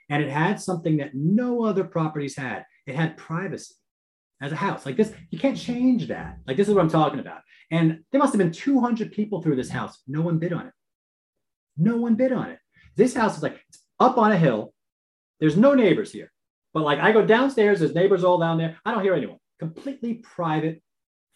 and 0.10 0.22
it 0.22 0.30
had 0.30 0.60
something 0.60 0.98
that 0.98 1.16
no 1.16 1.64
other 1.64 1.84
properties 1.84 2.36
had. 2.36 2.66
It 2.86 2.96
had 2.96 3.18
privacy 3.18 3.76
as 4.42 4.52
a 4.52 4.56
house 4.56 4.86
like 4.86 4.98
this. 4.98 5.14
You 5.32 5.40
can't 5.40 5.58
change 5.58 6.08
that. 6.08 6.38
Like 6.46 6.58
this 6.58 6.68
is 6.68 6.74
what 6.74 6.82
I'm 6.82 6.90
talking 6.90 7.20
about. 7.20 7.42
And 7.72 8.02
there 8.12 8.20
must 8.20 8.34
have 8.34 8.40
been 8.40 8.52
200 8.52 9.12
people 9.12 9.42
through 9.42 9.56
this 9.56 9.70
house. 9.70 10.02
No 10.08 10.22
one 10.22 10.38
bid 10.38 10.54
on 10.54 10.68
it. 10.68 10.74
No 11.78 11.98
one 11.98 12.16
bid 12.16 12.32
on 12.32 12.50
it. 12.50 12.60
This 12.96 13.16
house 13.16 13.38
is 13.38 13.44
like 13.44 13.60
up 14.00 14.18
on 14.18 14.32
a 14.32 14.38
hill. 14.38 14.74
There's 15.40 15.58
no 15.58 15.74
neighbors 15.74 16.12
here. 16.12 16.32
But 16.74 16.84
like 16.84 17.00
I 17.00 17.12
go 17.12 17.26
downstairs, 17.26 17.80
there's 17.80 17.96
neighbors 17.96 18.24
all 18.24 18.38
down 18.38 18.58
there. 18.58 18.78
I 18.86 18.92
don't 18.92 19.04
hear 19.04 19.16
anyone. 19.16 19.40
Completely 19.60 20.16
private. 20.16 20.82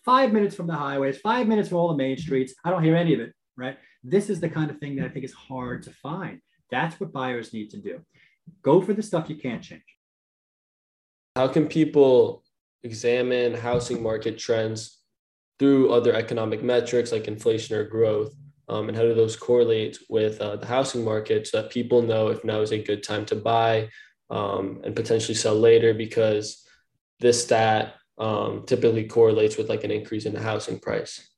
Five 0.09 0.33
minutes 0.33 0.55
from 0.55 0.65
the 0.65 0.73
highways, 0.73 1.19
five 1.19 1.47
minutes 1.47 1.69
from 1.69 1.77
all 1.77 1.89
the 1.89 1.95
main 1.95 2.17
streets. 2.17 2.55
I 2.65 2.71
don't 2.71 2.83
hear 2.83 2.95
any 2.95 3.13
of 3.13 3.19
it. 3.19 3.31
Right. 3.55 3.77
This 4.03 4.31
is 4.31 4.39
the 4.39 4.49
kind 4.49 4.71
of 4.71 4.79
thing 4.79 4.95
that 4.95 5.05
I 5.05 5.09
think 5.09 5.23
is 5.23 5.33
hard 5.33 5.83
to 5.83 5.91
find. 5.91 6.41
That's 6.71 6.99
what 6.99 7.13
buyers 7.13 7.53
need 7.53 7.69
to 7.69 7.77
do. 7.77 7.99
Go 8.63 8.81
for 8.81 8.93
the 8.93 9.03
stuff 9.03 9.29
you 9.29 9.35
can't 9.35 9.61
change. 9.61 9.83
How 11.35 11.47
can 11.47 11.67
people 11.67 12.43
examine 12.81 13.53
housing 13.53 14.01
market 14.01 14.39
trends 14.39 14.97
through 15.59 15.93
other 15.93 16.15
economic 16.15 16.63
metrics 16.63 17.11
like 17.11 17.27
inflation 17.27 17.75
or 17.75 17.83
growth 17.83 18.33
um, 18.67 18.87
and 18.87 18.97
how 18.97 19.03
do 19.03 19.13
those 19.13 19.35
correlate 19.35 19.99
with 20.09 20.41
uh, 20.41 20.55
the 20.55 20.65
housing 20.65 21.05
market 21.05 21.45
so 21.45 21.61
that 21.61 21.69
people 21.69 22.01
know 22.01 22.29
if 22.29 22.43
now 22.43 22.61
is 22.61 22.71
a 22.71 22.81
good 22.81 23.03
time 23.03 23.27
to 23.27 23.35
buy 23.35 23.87
um, 24.31 24.81
and 24.83 24.95
potentially 24.95 25.35
sell 25.35 25.53
later 25.53 25.93
because 25.93 26.65
this 27.19 27.43
stat 27.43 27.93
um, 28.19 28.63
typically 28.65 29.05
correlates 29.05 29.57
with 29.57 29.69
like 29.69 29.83
an 29.83 29.91
increase 29.91 30.25
in 30.25 30.33
the 30.33 30.41
housing 30.41 30.79
price 30.79 31.29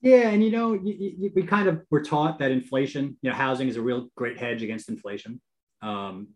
Yeah, 0.00 0.30
and 0.30 0.42
you 0.42 0.50
know, 0.50 0.72
you, 0.72 1.14
you, 1.18 1.32
we 1.34 1.42
kind 1.42 1.68
of 1.68 1.82
were 1.90 2.02
taught 2.02 2.38
that 2.38 2.50
inflation, 2.50 3.16
you 3.20 3.30
know, 3.30 3.36
housing 3.36 3.68
is 3.68 3.76
a 3.76 3.82
real 3.82 4.08
great 4.16 4.38
hedge 4.38 4.62
against 4.62 4.88
inflation. 4.88 5.40
Um, 5.82 6.28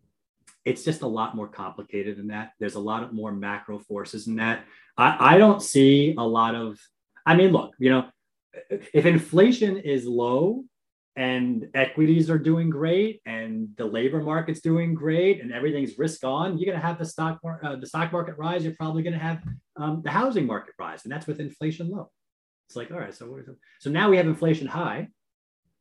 it's 0.64 0.84
just 0.84 1.02
a 1.02 1.06
lot 1.06 1.34
more 1.34 1.48
complicated 1.48 2.16
than 2.16 2.28
that. 2.28 2.52
There's 2.58 2.74
a 2.74 2.80
lot 2.80 3.02
of 3.02 3.12
more 3.12 3.32
macro 3.32 3.78
forces 3.78 4.26
in 4.26 4.36
that. 4.36 4.64
I, 4.96 5.34
I 5.34 5.38
don't 5.38 5.62
see 5.62 6.14
a 6.16 6.26
lot 6.26 6.54
of. 6.54 6.78
I 7.26 7.36
mean, 7.36 7.52
look, 7.52 7.74
you 7.78 7.90
know, 7.90 8.04
if 8.70 9.06
inflation 9.06 9.78
is 9.78 10.06
low 10.06 10.64
and 11.16 11.68
equities 11.74 12.28
are 12.28 12.38
doing 12.38 12.70
great 12.70 13.20
and 13.24 13.68
the 13.76 13.84
labor 13.84 14.20
market's 14.20 14.60
doing 14.60 14.94
great 14.94 15.40
and 15.40 15.52
everything's 15.52 15.96
risk 15.98 16.24
on, 16.24 16.58
you're 16.58 16.66
going 16.66 16.80
to 16.80 16.86
have 16.86 16.98
the 16.98 17.04
stock 17.04 17.38
mar- 17.44 17.60
uh, 17.62 17.76
the 17.76 17.86
stock 17.86 18.12
market 18.12 18.36
rise. 18.36 18.64
You're 18.64 18.74
probably 18.74 19.02
going 19.02 19.12
to 19.12 19.18
have 19.18 19.42
um, 19.76 20.02
the 20.02 20.10
housing 20.10 20.46
market 20.46 20.74
rise, 20.78 21.04
and 21.04 21.12
that's 21.12 21.26
with 21.26 21.40
inflation 21.40 21.90
low. 21.90 22.10
It's 22.68 22.76
like, 22.76 22.90
all 22.90 22.98
right, 22.98 23.14
so 23.14 23.38
so 23.80 23.90
now 23.90 24.10
we 24.10 24.16
have 24.16 24.26
inflation 24.26 24.66
high. 24.66 25.08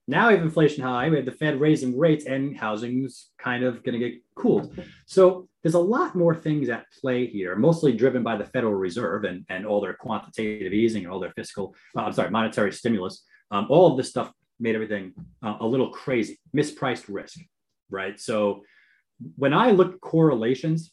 Now 0.05 0.27
we 0.27 0.33
have 0.33 0.43
inflation 0.43 0.83
high. 0.83 1.09
We 1.09 1.15
have 1.15 1.25
the 1.25 1.31
Fed 1.31 1.59
raising 1.59 1.97
rates, 1.97 2.25
and 2.25 2.55
housing's 2.57 3.29
kind 3.39 3.63
of 3.63 3.83
going 3.83 3.99
to 3.99 4.09
get 4.09 4.19
cooled. 4.35 4.77
So 5.05 5.47
there's 5.63 5.75
a 5.75 5.79
lot 5.79 6.13
more 6.13 6.35
things 6.35 6.67
at 6.69 6.85
play 6.99 7.25
here, 7.25 7.55
mostly 7.55 7.93
driven 7.93 8.21
by 8.21 8.35
the 8.35 8.43
Federal 8.45 8.73
Reserve 8.73 9.23
and, 9.23 9.45
and 9.47 9.65
all 9.65 9.79
their 9.79 9.93
quantitative 9.93 10.73
easing 10.73 11.05
and 11.05 11.13
all 11.13 11.21
their 11.21 11.31
fiscal, 11.31 11.73
uh, 11.97 12.01
I'm 12.01 12.11
sorry, 12.11 12.31
monetary 12.31 12.73
stimulus. 12.73 13.23
Um, 13.49 13.67
all 13.69 13.91
of 13.91 13.97
this 13.97 14.09
stuff 14.09 14.33
made 14.59 14.75
everything 14.75 15.13
uh, 15.41 15.57
a 15.59 15.65
little 15.65 15.89
crazy, 15.89 16.39
mispriced 16.55 17.05
risk, 17.07 17.39
right? 17.89 18.19
So 18.19 18.63
when 19.35 19.53
I 19.53 19.71
look 19.71 19.95
at 19.95 20.01
correlations, 20.01 20.91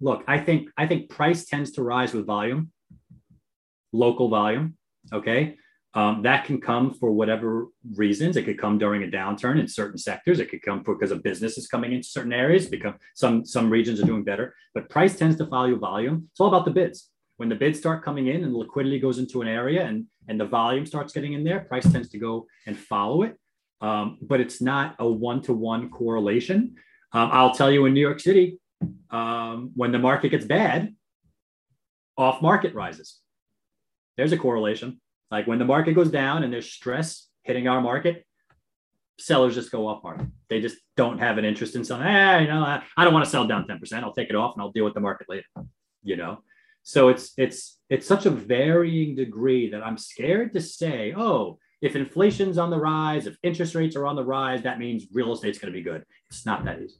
look, 0.00 0.24
I 0.26 0.38
think 0.38 0.70
I 0.76 0.86
think 0.86 1.10
price 1.10 1.44
tends 1.44 1.72
to 1.72 1.82
rise 1.82 2.12
with 2.12 2.26
volume, 2.26 2.72
local 3.92 4.28
volume. 4.28 4.76
Okay. 5.12 5.56
Um, 5.94 6.22
that 6.22 6.46
can 6.46 6.58
come 6.58 6.94
for 6.94 7.12
whatever 7.12 7.66
reasons. 7.94 8.38
It 8.38 8.44
could 8.44 8.58
come 8.58 8.78
during 8.78 9.02
a 9.02 9.06
downturn 9.06 9.60
in 9.60 9.68
certain 9.68 9.98
sectors. 9.98 10.40
It 10.40 10.48
could 10.48 10.62
come 10.62 10.82
because 10.82 11.10
a 11.10 11.16
business 11.16 11.58
is 11.58 11.66
coming 11.66 11.92
into 11.92 12.08
certain 12.08 12.32
areas. 12.32 12.66
Become 12.66 12.94
some 13.14 13.44
some 13.44 13.68
regions 13.68 14.00
are 14.00 14.06
doing 14.06 14.24
better, 14.24 14.54
but 14.74 14.88
price 14.88 15.16
tends 15.16 15.36
to 15.36 15.46
follow 15.46 15.76
volume. 15.76 16.28
It's 16.30 16.40
all 16.40 16.48
about 16.48 16.64
the 16.64 16.70
bids. 16.70 17.10
When 17.36 17.50
the 17.50 17.56
bids 17.56 17.78
start 17.78 18.04
coming 18.04 18.28
in 18.28 18.44
and 18.44 18.54
liquidity 18.54 19.00
goes 19.00 19.18
into 19.18 19.42
an 19.42 19.48
area 19.48 19.84
and 19.84 20.06
and 20.28 20.38
the 20.38 20.46
volume 20.46 20.86
starts 20.86 21.12
getting 21.12 21.32
in 21.32 21.44
there, 21.44 21.60
price 21.60 21.90
tends 21.90 22.08
to 22.10 22.18
go 22.18 22.46
and 22.66 22.78
follow 22.78 23.22
it. 23.22 23.38
Um, 23.80 24.18
but 24.22 24.40
it's 24.40 24.62
not 24.62 24.94
a 24.98 25.08
one 25.08 25.42
to 25.42 25.52
one 25.52 25.90
correlation. 25.90 26.76
Um, 27.12 27.30
I'll 27.32 27.54
tell 27.54 27.70
you 27.70 27.84
in 27.86 27.94
New 27.94 28.00
York 28.00 28.20
City, 28.20 28.58
um, 29.10 29.72
when 29.74 29.92
the 29.92 29.98
market 29.98 30.30
gets 30.30 30.44
bad, 30.44 30.94
off 32.16 32.40
market 32.40 32.74
rises. 32.74 33.18
There's 34.16 34.32
a 34.32 34.38
correlation 34.38 35.00
like 35.32 35.46
when 35.46 35.58
the 35.58 35.64
market 35.64 35.94
goes 35.94 36.10
down 36.10 36.44
and 36.44 36.52
there's 36.52 36.70
stress 36.70 37.26
hitting 37.42 37.66
our 37.66 37.80
market, 37.80 38.24
sellers 39.18 39.54
just 39.54 39.72
go 39.72 39.88
off 39.88 40.04
market. 40.04 40.26
They 40.50 40.60
just 40.60 40.76
don't 40.94 41.18
have 41.18 41.38
an 41.38 41.46
interest 41.46 41.74
in 41.74 41.84
selling. 41.84 42.06
Hey, 42.06 42.42
you 42.42 42.48
know, 42.48 42.62
I, 42.62 42.82
I 42.98 43.04
don't 43.04 43.14
want 43.14 43.24
to 43.24 43.30
sell 43.30 43.46
down 43.46 43.66
10%. 43.66 44.04
I'll 44.04 44.12
take 44.12 44.28
it 44.28 44.36
off 44.36 44.54
and 44.54 44.62
I'll 44.62 44.70
deal 44.70 44.84
with 44.84 44.92
the 44.92 45.00
market 45.00 45.28
later. 45.30 45.46
You 46.02 46.16
know, 46.16 46.42
so 46.82 47.08
it's 47.08 47.32
it's 47.36 47.80
it's 47.90 48.06
such 48.06 48.26
a 48.26 48.30
varying 48.30 49.14
degree 49.14 49.70
that 49.70 49.84
I'm 49.84 49.98
scared 49.98 50.52
to 50.54 50.60
say, 50.60 51.14
oh, 51.16 51.58
if 51.80 51.96
inflation's 51.96 52.58
on 52.58 52.70
the 52.70 52.78
rise, 52.78 53.26
if 53.26 53.36
interest 53.42 53.74
rates 53.74 53.96
are 53.96 54.06
on 54.06 54.16
the 54.16 54.24
rise, 54.24 54.62
that 54.62 54.78
means 54.78 55.06
real 55.12 55.32
estate's 55.32 55.58
going 55.58 55.72
to 55.72 55.78
be 55.78 55.82
good. 55.82 56.04
It's 56.30 56.46
not 56.46 56.64
that 56.64 56.80
easy. 56.80 56.96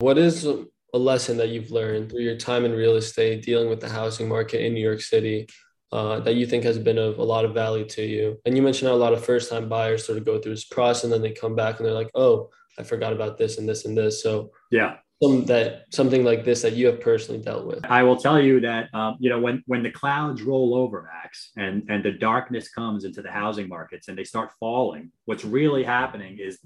What 0.00 0.18
is 0.18 0.44
a 0.44 0.98
lesson 0.98 1.36
that 1.38 1.48
you've 1.48 1.70
learned 1.70 2.10
through 2.10 2.22
your 2.22 2.36
time 2.36 2.64
in 2.64 2.72
real 2.72 2.96
estate, 2.96 3.42
dealing 3.42 3.68
with 3.68 3.80
the 3.80 3.88
housing 3.88 4.28
market 4.28 4.64
in 4.64 4.74
New 4.74 4.82
York 4.82 5.00
City, 5.00 5.48
uh, 5.90 6.20
that 6.20 6.34
you 6.34 6.46
think 6.46 6.64
has 6.64 6.78
been 6.78 6.98
of 6.98 7.18
a 7.18 7.24
lot 7.24 7.44
of 7.44 7.54
value 7.54 7.84
to 7.84 8.02
you? 8.02 8.38
And 8.44 8.56
you 8.56 8.62
mentioned 8.62 8.88
how 8.88 8.94
a 8.94 8.96
lot 8.96 9.12
of 9.12 9.24
first 9.24 9.50
time 9.50 9.68
buyers 9.68 10.04
sort 10.04 10.18
of 10.18 10.24
go 10.24 10.38
through 10.38 10.52
this 10.52 10.64
process 10.64 11.04
and 11.04 11.12
then 11.12 11.22
they 11.22 11.32
come 11.32 11.56
back 11.56 11.78
and 11.78 11.86
they're 11.86 11.94
like, 11.94 12.10
oh, 12.14 12.50
I 12.78 12.82
forgot 12.84 13.12
about 13.12 13.38
this 13.38 13.58
and 13.58 13.68
this 13.68 13.84
and 13.84 13.96
this. 13.96 14.22
So 14.22 14.52
yeah, 14.70 14.96
some 15.22 15.44
that 15.46 15.86
something 15.92 16.24
like 16.24 16.44
this 16.44 16.62
that 16.62 16.74
you 16.74 16.86
have 16.86 17.00
personally 17.00 17.40
dealt 17.40 17.66
with. 17.66 17.84
I 17.84 18.02
will 18.02 18.16
tell 18.16 18.40
you 18.40 18.60
that 18.60 18.92
um, 18.94 19.16
you 19.18 19.30
know 19.30 19.40
when 19.40 19.62
when 19.66 19.82
the 19.82 19.90
clouds 19.90 20.42
roll 20.42 20.74
over, 20.74 21.08
Max, 21.12 21.50
and 21.56 21.84
and 21.88 22.04
the 22.04 22.12
darkness 22.12 22.68
comes 22.70 23.04
into 23.04 23.22
the 23.22 23.30
housing 23.30 23.68
markets 23.68 24.08
and 24.08 24.16
they 24.16 24.24
start 24.24 24.50
falling, 24.60 25.10
what's 25.24 25.44
really 25.44 25.82
happening 25.82 26.38
is 26.38 26.58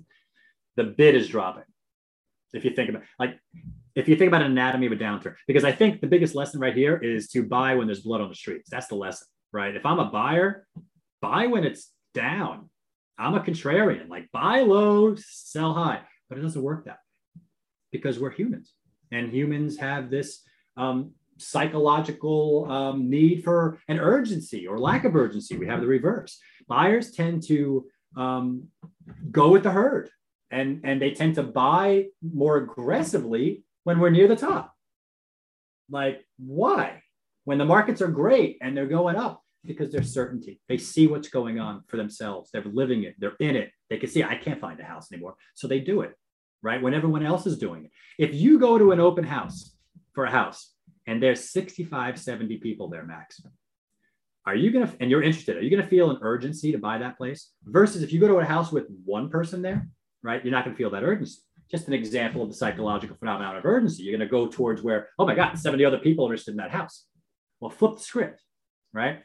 the 0.77 0.85
bid 0.85 1.15
is 1.15 1.29
dropping. 1.29 1.65
If 2.53 2.65
you 2.65 2.71
think 2.73 2.91
about 2.91 3.03
like 3.19 3.39
if 3.95 4.09
you 4.09 4.17
think 4.17 4.29
about 4.29 4.43
an 4.43 4.53
anatomy 4.53 4.87
of 4.87 4.93
a 4.93 4.97
downturn, 4.97 5.35
because 5.47 5.65
I 5.65 5.73
think 5.73 6.01
the 6.01 6.07
biggest 6.07 6.35
lesson 6.35 6.61
right 6.61 6.75
here 6.75 6.97
is 6.97 7.29
to 7.29 7.43
buy 7.43 7.75
when 7.75 7.87
there's 7.87 8.01
blood 8.01 8.21
on 8.21 8.29
the 8.29 8.35
streets. 8.35 8.69
That's 8.71 8.87
the 8.87 8.97
lesson, 8.97 9.29
right? 9.53 9.75
If 9.75 9.87
I'm 9.87 9.99
a 9.99 10.11
buyer, 10.11 10.67
buy 11.21 11.47
when 11.47 11.65
it's 11.65 11.91
down. 12.13 12.69
I'm 13.19 13.35
a 13.35 13.41
contrarian, 13.41 14.09
like 14.09 14.31
buy 14.33 14.61
low, 14.61 15.15
sell 15.17 15.75
high, 15.75 16.01
but 16.29 16.39
it 16.39 16.43
doesn't 16.43 16.63
work 16.63 16.87
that 16.87 16.99
because 17.93 18.19
we're 18.19 18.31
humans 18.31 18.73
and 19.13 19.33
humans 19.33 19.77
have 19.77 20.11
this 20.11 20.43
um, 20.77 21.13
psychological 21.39 22.67
um, 22.71 23.11
need 23.11 23.45
for 23.45 23.79
an 23.89 24.01
urgency 24.01 24.67
or 24.67 24.79
lack 24.79 25.05
of 25.05 25.15
urgency. 25.15 25.57
We 25.57 25.67
have 25.67 25.81
the 25.81 25.87
reverse. 25.87 26.39
Buyers 26.67 27.13
tend 27.13 27.43
to 27.49 27.87
um, 28.17 28.65
go 29.31 29.51
with 29.51 29.63
the 29.63 29.71
herd 29.71 30.11
and, 30.51 30.81
and 30.85 31.01
they 31.01 31.13
tend 31.13 31.35
to 31.37 31.43
buy 31.43 32.07
more 32.23 32.57
aggressively 32.57 33.65
when 33.85 33.99
we're 33.99 34.11
near 34.11 34.29
the 34.29 34.37
top. 34.37 34.73
Like, 35.91 36.25
why? 36.39 37.03
When 37.45 37.59
the 37.59 37.65
markets 37.65 38.01
are 38.01 38.09
great 38.09 38.59
and 38.63 38.77
they're 38.77 38.87
going 38.87 39.17
up, 39.17 39.43
because 39.65 39.93
there's 39.93 40.13
certainty. 40.13 40.61
They 40.69 40.79
see 40.79 41.07
what's 41.07 41.29
going 41.29 41.61
on 41.61 41.83
for 41.87 41.97
themselves. 41.97 42.51
They're 42.51 42.65
living 42.65 43.05
it. 43.05 43.15
They're 43.19 43.37
in 43.39 43.57
it. 43.57 43.71
They 43.91 43.99
can 43.99 44.11
see, 44.11 44.23
I 44.23 44.37
can't 44.37 44.61
find 44.61 44.79
a 44.81 44.85
house 44.85 45.13
anymore. 45.13 45.35
So 45.55 45.69
they 45.69 45.81
do 45.81 46.01
it, 46.01 46.15
right? 46.63 46.83
When 46.83 46.95
everyone 46.95 47.25
else 47.25 47.47
is 47.47 47.59
doing 47.59 47.85
it. 47.85 47.91
If 48.19 48.35
you 48.35 48.59
go 48.59 48.79
to 48.79 48.93
an 48.93 49.01
open 49.01 49.25
house 49.25 49.75
for 50.15 50.25
a 50.25 50.31
house 50.31 50.73
and 51.07 51.23
there's 51.23 51.51
65, 51.51 52.19
70 52.19 52.59
people 52.59 52.89
there, 52.89 53.05
max, 53.05 53.41
are 54.47 54.55
you 54.55 54.71
going 54.71 54.87
to, 54.87 54.93
and 55.01 55.11
you're 55.11 55.23
interested, 55.23 55.57
are 55.57 55.63
you 55.63 55.71
going 55.71 55.83
to 55.83 55.89
feel 55.89 56.11
an 56.11 56.19
urgency 56.23 56.73
to 56.73 56.79
buy 56.79 56.99
that 56.99 57.17
place? 57.17 57.51
Versus 57.65 58.03
if 58.03 58.13
you 58.13 58.21
go 58.21 58.29
to 58.29 58.39
a 58.39 58.45
house 58.45 58.73
with 58.73 58.87
one 59.05 59.29
person 59.31 59.63
there, 59.63 59.89
right? 60.23 60.45
You're 60.45 60.53
not 60.53 60.65
going 60.65 60.75
to 60.75 60.79
feel 60.79 60.91
that 60.91 61.05
urgency 61.05 61.41
just 61.73 61.89
an 61.89 61.95
example 61.95 62.43
of 62.43 62.51
the 62.51 62.55
psychological 62.55 63.17
phenomenon 63.17 63.57
of 63.57 63.65
urgency. 63.65 64.03
You're 64.03 64.17
going 64.17 64.29
to 64.29 64.31
go 64.31 64.47
towards 64.47 64.83
where, 64.83 65.09
oh 65.19 65.27
my 65.27 65.35
God, 65.35 65.59
70 65.59 65.85
other 65.85 65.99
people 65.99 66.27
are 66.27 66.33
interested 66.33 66.53
in 66.53 66.59
that 66.59 66.71
house. 66.71 67.07
Well, 67.61 67.71
flip 67.71 67.97
the 67.97 68.03
script, 68.03 68.43
right? 68.93 69.21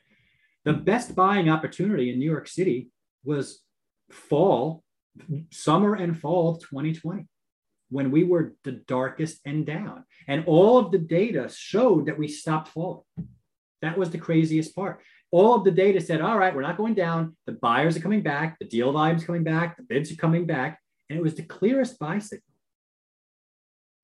The 0.64 0.74
best 0.74 1.14
buying 1.14 1.50
opportunity 1.50 2.12
in 2.12 2.20
New 2.20 2.30
York 2.30 2.48
City 2.48 2.90
was 3.26 3.62
fall, 4.10 4.84
summer 5.52 5.96
and 5.96 6.20
fall 6.20 6.50
of 6.50 6.62
2020, 6.62 7.26
when 7.90 8.12
we 8.12 8.24
were 8.24 8.54
the 8.64 8.74
darkest 8.74 9.40
and 9.46 9.66
down. 9.66 10.04
And 10.28 10.44
all 10.46 10.78
of 10.78 10.92
the 10.92 10.98
data 10.98 11.50
showed 11.54 12.08
that 12.08 12.18
we 12.18 12.28
stopped 12.28 12.70
falling. 12.70 13.04
That 13.82 13.98
was 13.98 14.10
the 14.10 14.18
craziest 14.18 14.76
part. 14.76 15.02
All 15.32 15.56
of 15.56 15.64
the 15.64 15.72
data 15.72 16.02
said, 16.02 16.22
all 16.22 16.38
right, 16.38 16.56
we're 16.56 16.62
not 16.62 16.78
going 16.78 16.94
down. 16.94 17.36
The 17.46 17.52
buyers 17.52 17.98
are 17.98 18.02
coming 18.02 18.24
back. 18.24 18.58
The 18.60 18.66
deal 18.66 18.92
volume's 18.92 19.26
coming 19.26 19.44
back. 19.44 19.78
The 19.78 19.84
bids 19.84 20.12
are 20.12 20.16
coming 20.16 20.46
back. 20.46 20.80
And 21.10 21.18
it 21.20 21.22
was 21.22 21.36
the 21.36 21.44
clearest 21.44 22.00
buy 22.00 22.20
signal. 22.20 22.44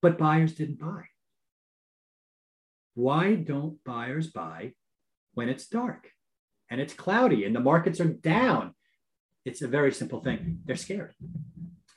But 0.02 0.18
buyers 0.18 0.54
didn't 0.54 0.80
buy. 0.80 1.06
Why 2.94 3.36
don't 3.36 3.84
buyers 3.84 4.28
buy 4.28 4.74
when 5.34 5.50
it's 5.50 5.68
dark 5.68 6.12
and 6.70 6.80
it's 6.80 6.94
cloudy 6.94 7.46
and 7.46 7.56
the 7.56 7.60
markets 7.60 8.00
are 8.00 8.06
down? 8.06 8.76
It's 9.46 9.62
a 9.62 9.68
very 9.68 9.92
simple 9.92 10.22
thing. 10.22 10.60
They're 10.66 10.76
scared. 10.76 11.14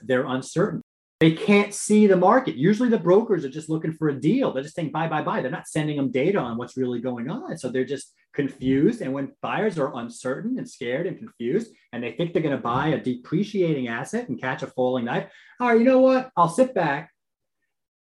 They're 0.01 0.27
uncertain. 0.27 0.83
They 1.19 1.33
can't 1.33 1.73
see 1.73 2.07
the 2.07 2.17
market. 2.17 2.57
Usually 2.57 2.91
the 2.91 2.99
brokers 2.99 3.45
are 3.45 3.51
just 3.51 3.71
looking 3.71 3.93
for 3.93 4.11
a 4.11 4.21
deal. 4.21 4.53
They're 4.53 4.63
just 4.63 4.75
saying 4.75 4.91
buy, 4.91 5.09
buy, 5.09 5.23
buy. 5.23 5.41
They're 5.41 5.51
not 5.51 5.67
sending 5.67 5.97
them 5.97 6.11
data 6.11 6.39
on 6.39 6.59
what's 6.59 6.77
really 6.77 7.01
going 7.01 7.31
on. 7.31 7.57
So 7.57 7.71
they're 7.71 7.87
just 7.87 8.13
confused. 8.35 9.01
And 9.01 9.15
when 9.15 9.33
buyers 9.41 9.79
are 9.79 9.97
uncertain 9.97 10.59
and 10.59 10.69
scared 10.69 11.07
and 11.07 11.17
confused, 11.17 11.73
and 11.93 12.03
they 12.03 12.13
think 12.13 12.33
they're 12.33 12.43
going 12.43 12.57
to 12.57 12.63
buy 12.63 12.89
a 12.89 13.01
depreciating 13.01 13.89
asset 13.89 14.29
and 14.29 14.39
catch 14.39 14.63
a 14.63 14.67
falling 14.67 15.07
knife, 15.07 15.31
all 15.59 15.69
right, 15.69 15.79
you 15.79 15.85
know 15.85 16.01
what? 16.01 16.31
I'll 16.37 16.51
sit 16.51 16.75
back. 16.75 17.11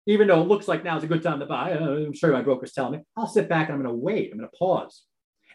Even 0.06 0.28
though 0.28 0.42
it 0.42 0.48
looks 0.48 0.68
like 0.68 0.84
now 0.84 0.98
is 0.98 1.04
a 1.04 1.06
good 1.06 1.22
time 1.22 1.40
to 1.40 1.46
buy, 1.46 1.72
uh, 1.72 1.86
I'm 1.86 2.12
sure 2.12 2.32
my 2.32 2.42
broker's 2.42 2.72
telling 2.72 2.92
me, 2.92 3.04
I'll 3.16 3.26
sit 3.26 3.48
back 3.48 3.68
and 3.68 3.76
I'm 3.76 3.82
going 3.82 3.94
to 3.94 3.98
wait. 3.98 4.30
I'm 4.30 4.38
going 4.38 4.50
to 4.50 4.56
pause. 4.58 5.04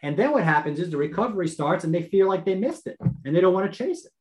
And 0.05 0.15
then 0.15 0.33
what 0.33 0.43
happens 0.43 0.79
is 0.79 0.91
the 0.91 0.97
recovery 0.97 1.47
starts 1.47 1.83
and 1.83 1.91
they 1.91 2.03
feel 2.03 2.27
like 2.29 2.45
they 2.45 2.53
missed 2.53 2.85
it 2.85 2.95
and 2.99 3.35
they 3.35 3.41
don't 3.41 3.55
want 3.55 3.71
to 3.71 3.75
chase 3.75 4.05
it. 4.05 4.11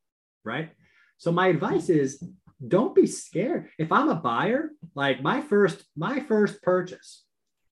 Right. 0.43 0.71
So 1.19 1.31
my 1.31 1.49
advice 1.49 1.91
is 1.91 2.25
don't 2.67 2.95
be 2.95 3.07
scared. 3.07 3.69
If 3.79 3.93
I'm 3.93 4.09
a 4.09 4.15
buyer, 4.15 4.71
like 4.95 5.21
my 5.21 5.43
first, 5.43 5.85
my 5.95 6.21
first 6.21 6.63
purchase 6.63 7.23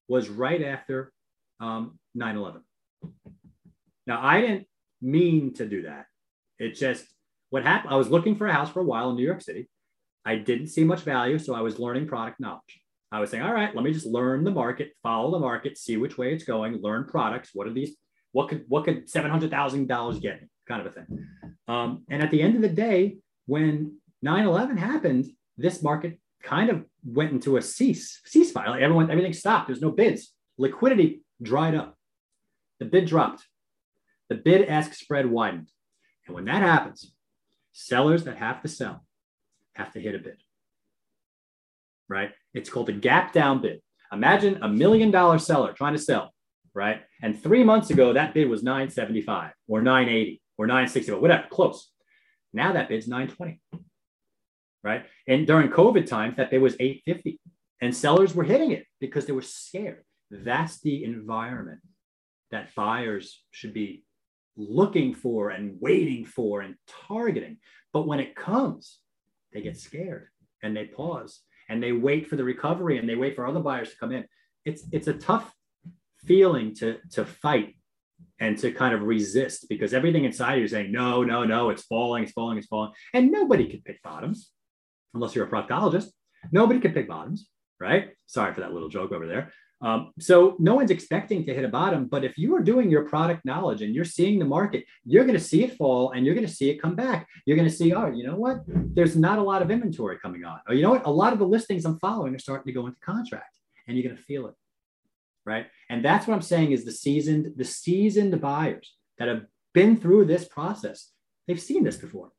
was 0.08 0.28
right 0.28 0.62
after 0.62 1.10
um, 1.58 1.98
9-11. 2.14 2.60
Now 4.06 4.20
I 4.22 4.42
didn't 4.42 4.66
mean 5.00 5.54
to 5.54 5.66
do 5.66 5.84
that. 5.84 6.04
It 6.58 6.74
just 6.74 7.06
what 7.48 7.62
happened. 7.62 7.94
I 7.94 7.96
was 7.96 8.10
looking 8.10 8.36
for 8.36 8.46
a 8.46 8.52
house 8.52 8.68
for 8.68 8.80
a 8.80 8.84
while 8.84 9.08
in 9.08 9.16
New 9.16 9.24
York 9.24 9.40
City. 9.40 9.70
I 10.26 10.36
didn't 10.36 10.66
see 10.66 10.84
much 10.84 11.00
value, 11.00 11.38
so 11.38 11.54
I 11.54 11.62
was 11.62 11.78
learning 11.78 12.08
product 12.08 12.40
knowledge. 12.40 12.82
I 13.10 13.20
was 13.20 13.30
saying, 13.30 13.42
all 13.42 13.54
right, 13.54 13.74
let 13.74 13.84
me 13.84 13.92
just 13.92 14.06
learn 14.06 14.44
the 14.44 14.50
market, 14.50 14.92
follow 15.02 15.30
the 15.30 15.38
market, 15.38 15.78
see 15.78 15.96
which 15.96 16.18
way 16.18 16.34
it's 16.34 16.44
going, 16.44 16.80
learn 16.82 17.04
products. 17.04 17.50
What 17.52 17.66
are 17.66 17.72
these 17.72 17.96
What 18.32 18.48
could 18.48 18.64
what 18.68 18.84
could 18.84 19.08
seven 19.08 19.30
hundred 19.30 19.50
thousand 19.50 19.88
dollars 19.88 20.18
get 20.18 20.40
me? 20.40 20.48
Kind 20.66 20.80
of 20.80 20.86
a 20.86 20.90
thing. 20.90 21.26
Um, 21.68 22.04
and 22.10 22.22
at 22.22 22.30
the 22.30 22.42
end 22.42 22.56
of 22.56 22.62
the 22.62 22.68
day, 22.68 23.18
when 23.46 23.98
9-11 24.24 24.78
happened, 24.78 25.30
this 25.56 25.82
market 25.82 26.18
kind 26.42 26.70
of 26.70 26.84
went 27.04 27.32
into 27.32 27.56
a 27.56 27.62
cease 27.62 28.20
ceasefire. 28.26 28.68
Like 28.68 28.82
everyone, 28.82 29.10
everything 29.10 29.32
stopped. 29.32 29.68
There's 29.68 29.80
no 29.80 29.90
bids. 29.90 30.32
Liquidity 30.58 31.22
dried 31.40 31.74
up. 31.74 31.96
The 32.78 32.84
bid 32.86 33.06
dropped. 33.06 33.46
The 34.28 34.34
bid 34.36 34.68
ask 34.68 34.94
spread 34.94 35.30
widened. 35.30 35.68
And 36.26 36.34
when 36.34 36.44
that 36.46 36.62
happens, 36.62 37.12
sellers 37.72 38.24
that 38.24 38.38
have 38.38 38.62
to 38.62 38.68
sell 38.68 39.04
have 39.74 39.92
to 39.92 40.00
hit 40.00 40.14
a 40.14 40.18
bid. 40.18 40.42
Right? 42.08 42.30
It's 42.54 42.70
called 42.70 42.88
a 42.88 42.92
gap 42.92 43.32
down 43.32 43.62
bid. 43.62 43.82
Imagine 44.12 44.58
a 44.62 44.68
million 44.68 45.10
dollar 45.10 45.38
seller 45.38 45.72
trying 45.72 45.94
to 45.94 45.98
sell, 45.98 46.31
right? 46.74 47.02
And 47.22 47.40
three 47.40 47.64
months 47.64 47.90
ago, 47.90 48.12
that 48.12 48.34
bid 48.34 48.48
was 48.48 48.62
975 48.62 49.52
or 49.68 49.82
980 49.82 50.40
or 50.58 50.66
960, 50.66 51.12
whatever, 51.12 51.44
close. 51.50 51.90
Now 52.52 52.72
that 52.72 52.88
bid's 52.88 53.08
920, 53.08 53.60
right? 54.82 55.04
And 55.26 55.46
during 55.46 55.68
COVID 55.68 56.06
times, 56.06 56.36
that 56.36 56.50
bid 56.50 56.62
was 56.62 56.76
850 56.78 57.40
and 57.80 57.94
sellers 57.94 58.34
were 58.34 58.44
hitting 58.44 58.72
it 58.72 58.86
because 59.00 59.26
they 59.26 59.32
were 59.32 59.42
scared. 59.42 60.04
That's 60.30 60.80
the 60.80 61.04
environment 61.04 61.80
that 62.50 62.74
buyers 62.74 63.42
should 63.50 63.74
be 63.74 64.04
looking 64.56 65.14
for 65.14 65.50
and 65.50 65.78
waiting 65.80 66.24
for 66.24 66.60
and 66.60 66.76
targeting. 67.08 67.58
But 67.92 68.06
when 68.06 68.20
it 68.20 68.36
comes, 68.36 68.98
they 69.52 69.62
get 69.62 69.76
scared 69.76 70.28
and 70.62 70.76
they 70.76 70.84
pause 70.84 71.40
and 71.68 71.82
they 71.82 71.92
wait 71.92 72.28
for 72.28 72.36
the 72.36 72.44
recovery 72.44 72.98
and 72.98 73.08
they 73.08 73.16
wait 73.16 73.34
for 73.34 73.46
other 73.46 73.60
buyers 73.60 73.90
to 73.90 73.96
come 73.96 74.12
in. 74.12 74.24
It's 74.64 74.84
it's 74.92 75.08
a 75.08 75.14
tough 75.14 75.52
feeling 76.26 76.74
to 76.76 76.98
to 77.10 77.24
fight 77.24 77.76
and 78.38 78.58
to 78.58 78.72
kind 78.72 78.94
of 78.94 79.02
resist 79.02 79.66
because 79.68 79.94
everything 79.94 80.24
inside 80.24 80.56
you 80.56 80.64
is 80.64 80.72
saying 80.72 80.90
no, 80.90 81.22
no, 81.22 81.44
no, 81.44 81.70
it's 81.70 81.82
falling, 81.82 82.24
it's 82.24 82.32
falling, 82.32 82.58
it's 82.58 82.66
falling, 82.66 82.92
and 83.14 83.30
nobody 83.30 83.66
can 83.66 83.80
pick 83.82 84.02
bottoms 84.02 84.50
unless 85.14 85.34
you're 85.34 85.46
a 85.46 85.50
proctologist. 85.50 86.08
Nobody 86.50 86.80
can 86.80 86.92
pick 86.92 87.08
bottoms, 87.08 87.48
right? 87.78 88.10
Sorry 88.26 88.52
for 88.52 88.60
that 88.60 88.72
little 88.72 88.88
joke 88.88 89.12
over 89.12 89.26
there. 89.26 89.52
Um, 89.82 90.12
so 90.20 90.56
no 90.60 90.76
one's 90.76 90.92
expecting 90.92 91.44
to 91.44 91.54
hit 91.54 91.64
a 91.64 91.68
bottom, 91.68 92.06
but 92.06 92.24
if 92.24 92.38
you 92.38 92.54
are 92.54 92.62
doing 92.62 92.88
your 92.88 93.04
product 93.08 93.44
knowledge 93.44 93.82
and 93.82 93.92
you're 93.92 94.04
seeing 94.04 94.38
the 94.38 94.44
market, 94.44 94.84
you're 95.04 95.24
going 95.24 95.38
to 95.38 95.44
see 95.44 95.64
it 95.64 95.76
fall 95.76 96.12
and 96.12 96.24
you're 96.24 96.36
going 96.36 96.46
to 96.46 96.52
see 96.52 96.70
it 96.70 96.80
come 96.80 96.94
back. 96.94 97.28
You're 97.46 97.56
going 97.56 97.68
to 97.68 97.74
see, 97.74 97.92
oh, 97.92 98.06
you 98.06 98.24
know 98.24 98.36
what? 98.36 98.60
There's 98.66 99.16
not 99.16 99.38
a 99.38 99.42
lot 99.42 99.60
of 99.60 99.72
inventory 99.72 100.18
coming 100.20 100.44
on. 100.44 100.60
Or 100.68 100.74
you 100.74 100.82
know 100.82 100.90
what? 100.90 101.04
A 101.04 101.10
lot 101.10 101.32
of 101.32 101.40
the 101.40 101.46
listings 101.46 101.84
I'm 101.84 101.98
following 101.98 102.32
are 102.32 102.38
starting 102.38 102.72
to 102.72 102.80
go 102.80 102.86
into 102.86 102.98
contract, 103.00 103.58
and 103.88 103.96
you're 103.96 104.04
going 104.04 104.16
to 104.16 104.22
feel 104.22 104.46
it, 104.46 104.54
right? 105.44 105.66
And 105.88 106.04
that's 106.04 106.26
what 106.26 106.34
I'm 106.34 106.42
saying 106.42 106.72
is 106.72 106.84
the 106.84 106.92
seasoned, 106.92 107.54
the 107.56 107.64
seasoned 107.64 108.40
buyers 108.40 108.94
that 109.18 109.28
have 109.28 109.42
been 109.74 109.96
through 109.96 110.26
this 110.26 110.46
process, 110.46 111.10
they've 111.46 111.60
seen 111.60 111.84
this 111.84 111.96
before, 111.96 112.30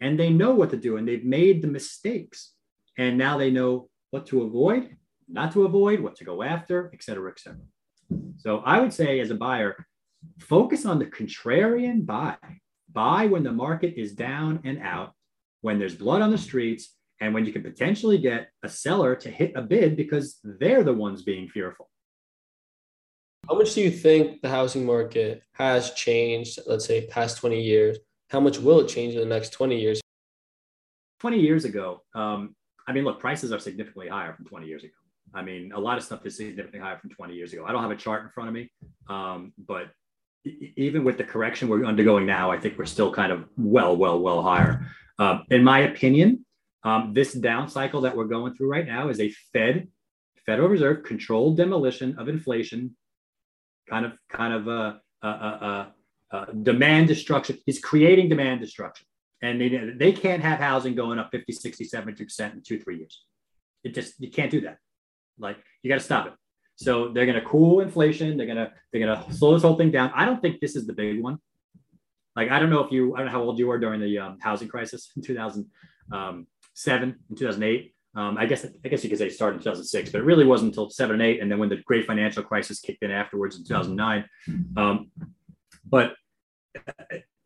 and 0.00 0.18
they 0.18 0.30
know 0.30 0.54
what 0.54 0.70
to 0.70 0.76
do, 0.76 0.96
and 0.96 1.06
they've 1.06 1.24
made 1.24 1.62
the 1.62 1.68
mistakes, 1.68 2.52
and 2.98 3.18
now 3.18 3.38
they 3.38 3.50
know 3.50 3.88
what 4.10 4.26
to 4.26 4.42
avoid 4.42 4.96
not 5.30 5.52
to 5.52 5.64
avoid, 5.64 6.00
what 6.00 6.16
to 6.16 6.24
go 6.24 6.42
after, 6.42 6.90
et 6.92 7.02
cetera, 7.02 7.30
et 7.30 7.38
cetera. 7.38 7.60
So 8.38 8.58
I 8.58 8.80
would 8.80 8.92
say 8.92 9.20
as 9.20 9.30
a 9.30 9.34
buyer, 9.34 9.86
focus 10.40 10.84
on 10.84 10.98
the 10.98 11.06
contrarian 11.06 12.04
buy. 12.04 12.36
Buy 12.92 13.26
when 13.26 13.44
the 13.44 13.52
market 13.52 13.94
is 13.96 14.12
down 14.12 14.60
and 14.64 14.82
out, 14.82 15.12
when 15.60 15.78
there's 15.78 15.94
blood 15.94 16.22
on 16.22 16.30
the 16.30 16.38
streets, 16.38 16.96
and 17.20 17.32
when 17.32 17.44
you 17.44 17.52
can 17.52 17.62
potentially 17.62 18.18
get 18.18 18.48
a 18.62 18.68
seller 18.68 19.14
to 19.14 19.30
hit 19.30 19.52
a 19.54 19.62
bid 19.62 19.96
because 19.96 20.38
they're 20.42 20.82
the 20.82 20.92
ones 20.92 21.22
being 21.22 21.48
fearful. 21.48 21.88
How 23.50 23.56
much 23.56 23.74
do 23.74 23.80
you 23.80 23.90
think 23.90 24.42
the 24.42 24.48
housing 24.48 24.86
market 24.86 25.42
has 25.54 25.90
changed, 25.94 26.60
let's 26.68 26.84
say, 26.84 27.08
past 27.08 27.38
20 27.38 27.60
years? 27.60 27.98
How 28.28 28.38
much 28.38 28.60
will 28.60 28.78
it 28.78 28.86
change 28.86 29.14
in 29.14 29.18
the 29.18 29.26
next 29.26 29.50
20 29.50 29.76
years? 29.76 30.00
20 31.18 31.40
years 31.40 31.64
ago, 31.64 32.02
um, 32.14 32.54
I 32.86 32.92
mean, 32.92 33.02
look, 33.02 33.18
prices 33.18 33.50
are 33.50 33.58
significantly 33.58 34.06
higher 34.06 34.34
from 34.34 34.44
20 34.44 34.68
years 34.68 34.84
ago. 34.84 34.92
I 35.34 35.42
mean, 35.42 35.72
a 35.72 35.80
lot 35.80 35.98
of 35.98 36.04
stuff 36.04 36.24
is 36.26 36.36
significantly 36.36 36.78
higher 36.78 36.96
from 36.98 37.10
20 37.10 37.34
years 37.34 37.52
ago. 37.52 37.64
I 37.66 37.72
don't 37.72 37.82
have 37.82 37.90
a 37.90 37.96
chart 37.96 38.22
in 38.22 38.28
front 38.28 38.50
of 38.50 38.54
me, 38.54 38.70
um, 39.08 39.52
but 39.58 39.90
even 40.76 41.02
with 41.02 41.18
the 41.18 41.24
correction 41.24 41.68
we're 41.68 41.84
undergoing 41.84 42.26
now, 42.26 42.52
I 42.52 42.58
think 42.60 42.78
we're 42.78 42.86
still 42.86 43.12
kind 43.12 43.32
of 43.32 43.46
well, 43.56 43.96
well, 43.96 44.20
well 44.20 44.42
higher. 44.42 44.86
Uh, 45.18 45.40
in 45.50 45.64
my 45.64 45.80
opinion, 45.80 46.46
um, 46.84 47.14
this 47.14 47.32
down 47.32 47.68
cycle 47.68 48.02
that 48.02 48.16
we're 48.16 48.26
going 48.26 48.54
through 48.54 48.70
right 48.70 48.86
now 48.86 49.08
is 49.08 49.18
a 49.18 49.34
Fed, 49.52 49.88
Federal 50.46 50.68
Reserve 50.68 51.02
controlled 51.02 51.56
demolition 51.56 52.16
of 52.16 52.28
inflation, 52.28 52.94
kind 53.90 54.06
of, 54.06 54.12
kind 54.30 54.54
of 54.54 54.68
a, 54.68 55.00
a, 55.22 55.28
a, 55.28 55.94
a 56.30 56.46
demand 56.54 57.08
destruction. 57.08 57.58
He's 57.66 57.80
creating 57.80 58.28
demand 58.28 58.60
destruction, 58.60 59.06
and 59.42 59.60
they, 59.60 59.68
they 59.96 60.12
can't 60.12 60.42
have 60.42 60.60
housing 60.60 60.94
going 60.94 61.18
up 61.18 61.30
50, 61.32 61.52
60, 61.52 61.84
70 61.84 62.24
percent 62.24 62.54
in 62.54 62.62
two, 62.62 62.78
three 62.78 62.98
years. 62.98 63.24
It 63.82 63.94
just 63.94 64.14
you 64.18 64.30
can't 64.30 64.50
do 64.50 64.60
that. 64.62 64.78
Like 65.38 65.56
you 65.82 65.88
got 65.88 65.96
to 65.96 66.04
stop 66.04 66.26
it. 66.26 66.32
So 66.76 67.08
they're 67.12 67.26
going 67.26 67.38
to 67.38 67.44
cool 67.44 67.80
inflation. 67.80 68.36
They're 68.36 68.46
going 68.46 68.56
to 68.56 68.72
they're 68.92 69.04
going 69.06 69.24
to 69.24 69.32
slow 69.34 69.54
this 69.54 69.62
whole 69.62 69.76
thing 69.76 69.90
down. 69.90 70.12
I 70.14 70.24
don't 70.24 70.40
think 70.40 70.60
this 70.60 70.76
is 70.76 70.86
the 70.86 70.92
big 70.92 71.22
one. 71.22 71.38
Like 72.36 72.50
I 72.50 72.58
don't 72.58 72.70
know 72.70 72.84
if 72.84 72.92
you 72.92 73.14
I 73.14 73.18
don't 73.18 73.26
know 73.26 73.32
how 73.32 73.42
old 73.42 73.58
you 73.58 73.66
were 73.66 73.78
during 73.78 74.00
the 74.00 74.18
um, 74.18 74.38
housing 74.40 74.68
crisis 74.68 75.10
in 75.16 75.22
2007 75.22 75.66
um, 76.12 77.16
and 77.28 77.38
2008. 77.38 77.94
Um, 78.14 78.36
I 78.38 78.46
guess 78.46 78.64
I 78.64 78.88
guess 78.88 79.04
you 79.04 79.10
could 79.10 79.18
say 79.18 79.28
started 79.28 79.56
in 79.56 79.62
2006, 79.62 80.10
but 80.10 80.20
it 80.20 80.24
really 80.24 80.44
wasn't 80.44 80.70
until 80.70 80.90
seven 80.90 81.14
and 81.14 81.22
eight, 81.22 81.40
and 81.40 81.50
then 81.50 81.58
when 81.58 81.68
the 81.68 81.76
great 81.76 82.06
financial 82.06 82.42
crisis 82.42 82.80
kicked 82.80 83.02
in 83.02 83.10
afterwards 83.10 83.56
in 83.56 83.64
2009. 83.64 84.24
Um, 84.76 85.10
but 85.84 86.14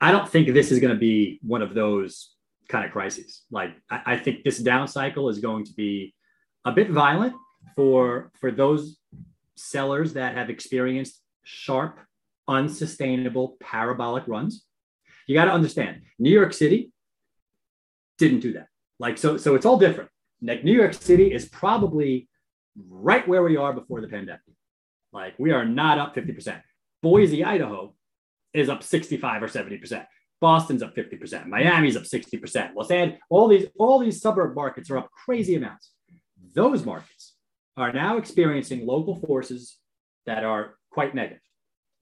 I 0.01 0.11
don't 0.11 0.29
think 0.29 0.53
this 0.53 0.73
is 0.73 0.81
going 0.81 0.93
to 0.93 0.99
be 0.99 1.39
one 1.43 1.63
of 1.63 1.75
those 1.75 2.35
kind 2.69 2.85
of 2.85 2.93
crises. 2.93 3.43
Like 3.51 3.73
I, 3.91 4.03
I 4.07 4.17
think 4.17 4.43
this 4.43 4.59
down 4.59 4.89
cycle 4.89 5.29
is 5.29 5.39
going 5.39 5.65
to 5.67 5.73
be 5.75 6.15
a 6.65 6.73
bit 6.73 6.91
violent, 6.91 7.35
for 7.75 8.31
for 8.41 8.51
those 8.51 8.99
sellers 9.57 10.15
that 10.15 10.35
have 10.35 10.51
experienced 10.51 11.21
sharp, 11.45 11.99
unsustainable 12.49 13.57
parabolic 13.61 14.25
runs. 14.27 14.65
You 15.27 15.35
got 15.35 15.47
to 15.47 15.53
understand, 15.53 16.03
New 16.19 16.31
York 16.31 16.53
City 16.53 16.93
didn't 18.19 18.41
do 18.41 18.53
that. 18.55 18.69
Like 18.99 19.19
so, 19.19 19.37
so 19.37 19.55
it's 19.55 19.67
all 19.67 19.79
different. 19.79 20.11
Like 20.45 20.65
New 20.65 20.75
York 20.75 20.95
City 20.95 21.33
is 21.33 21.49
probably 21.49 22.29
right 22.89 23.27
where 23.27 23.43
we 23.43 23.57
are 23.57 23.73
before 23.73 24.01
the 24.01 24.09
pandemic. 24.09 24.41
Like 25.13 25.35
we 25.39 25.53
are 25.53 25.65
not 25.65 25.99
up 25.99 26.15
50%. 26.15 26.61
Boise, 27.03 27.45
Idaho 27.45 27.95
is 28.53 28.69
up 28.69 28.83
65 28.83 29.43
or 29.43 29.49
70%. 29.49 30.07
Boston's 30.41 30.83
up 30.83 30.95
50%. 30.95 31.47
Miami's 31.47 31.97
up 31.97 32.03
60%. 32.03 32.75
Los 32.75 32.91
Angeles, 32.91 33.21
all 33.31 33.49
these, 33.49 33.67
all 33.79 33.99
these 33.99 34.21
suburb 34.21 34.55
markets 34.55 34.91
are 34.91 34.99
up 34.99 35.11
crazy 35.25 35.55
amounts. 35.55 35.93
Those 36.55 36.85
markets 36.85 37.35
are 37.77 37.93
now 37.93 38.19
experiencing 38.19 38.87
local 38.87 39.17
forces 39.17 39.79
that 40.27 40.45
are 40.45 40.75
quite 40.91 41.15
negative, 41.15 41.41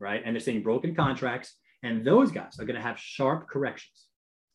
right? 0.00 0.22
And 0.24 0.34
they're 0.34 0.40
seeing 0.40 0.62
broken 0.62 0.94
contracts. 0.94 1.54
And 1.82 2.04
those 2.04 2.30
guys 2.30 2.58
are 2.58 2.64
going 2.64 2.76
to 2.76 2.82
have 2.82 2.98
sharp 2.98 3.48
corrections, 3.48 4.06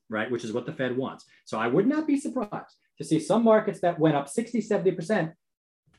right? 0.09 0.29
Which 0.29 0.43
is 0.43 0.53
what 0.53 0.65
the 0.65 0.73
Fed 0.73 0.95
wants. 0.95 1.25
So 1.45 1.57
I 1.57 1.67
would 1.67 1.87
not 1.87 2.07
be 2.07 2.19
surprised 2.19 2.75
to 2.97 3.03
see 3.03 3.19
some 3.19 3.43
markets 3.43 3.79
that 3.81 3.99
went 3.99 4.15
up 4.15 4.27
60, 4.27 4.61
70%, 4.61 5.33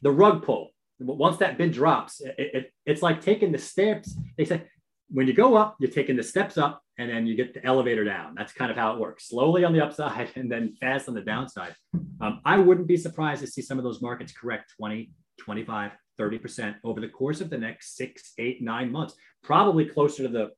the 0.02 0.10
rug 0.10 0.42
pull. 0.44 0.70
Once 1.00 1.36
that 1.36 1.56
bid 1.56 1.72
drops, 1.72 2.20
it, 2.20 2.34
it, 2.38 2.72
it's 2.84 3.02
like 3.02 3.20
taking 3.20 3.52
the 3.52 3.58
steps. 3.58 4.16
They 4.36 4.44
say 4.44 4.64
when 5.10 5.26
you 5.26 5.32
go 5.32 5.56
up, 5.56 5.76
you're 5.78 5.90
taking 5.90 6.16
the 6.16 6.22
steps 6.22 6.58
up 6.58 6.82
and 6.98 7.08
then 7.08 7.26
you 7.26 7.36
get 7.36 7.54
the 7.54 7.64
elevator 7.64 8.04
down. 8.04 8.34
That's 8.36 8.52
kind 8.52 8.70
of 8.70 8.76
how 8.76 8.92
it 8.94 8.98
works 8.98 9.28
slowly 9.28 9.64
on 9.64 9.72
the 9.72 9.80
upside 9.80 10.30
and 10.36 10.50
then 10.50 10.74
fast 10.80 11.08
on 11.08 11.14
the 11.14 11.20
downside. 11.20 11.74
Um, 12.20 12.40
I 12.44 12.58
wouldn't 12.58 12.88
be 12.88 12.96
surprised 12.96 13.40
to 13.42 13.46
see 13.46 13.62
some 13.62 13.78
of 13.78 13.84
those 13.84 14.02
markets 14.02 14.32
correct 14.32 14.74
20, 14.76 15.10
25, 15.38 15.92
30% 16.18 16.74
over 16.82 17.00
the 17.00 17.08
course 17.08 17.40
of 17.40 17.48
the 17.48 17.58
next 17.58 17.96
six, 17.96 18.32
eight, 18.38 18.60
nine 18.60 18.90
months, 18.90 19.14
probably 19.42 19.86
closer 19.86 20.24
to 20.24 20.28
the 20.28 20.50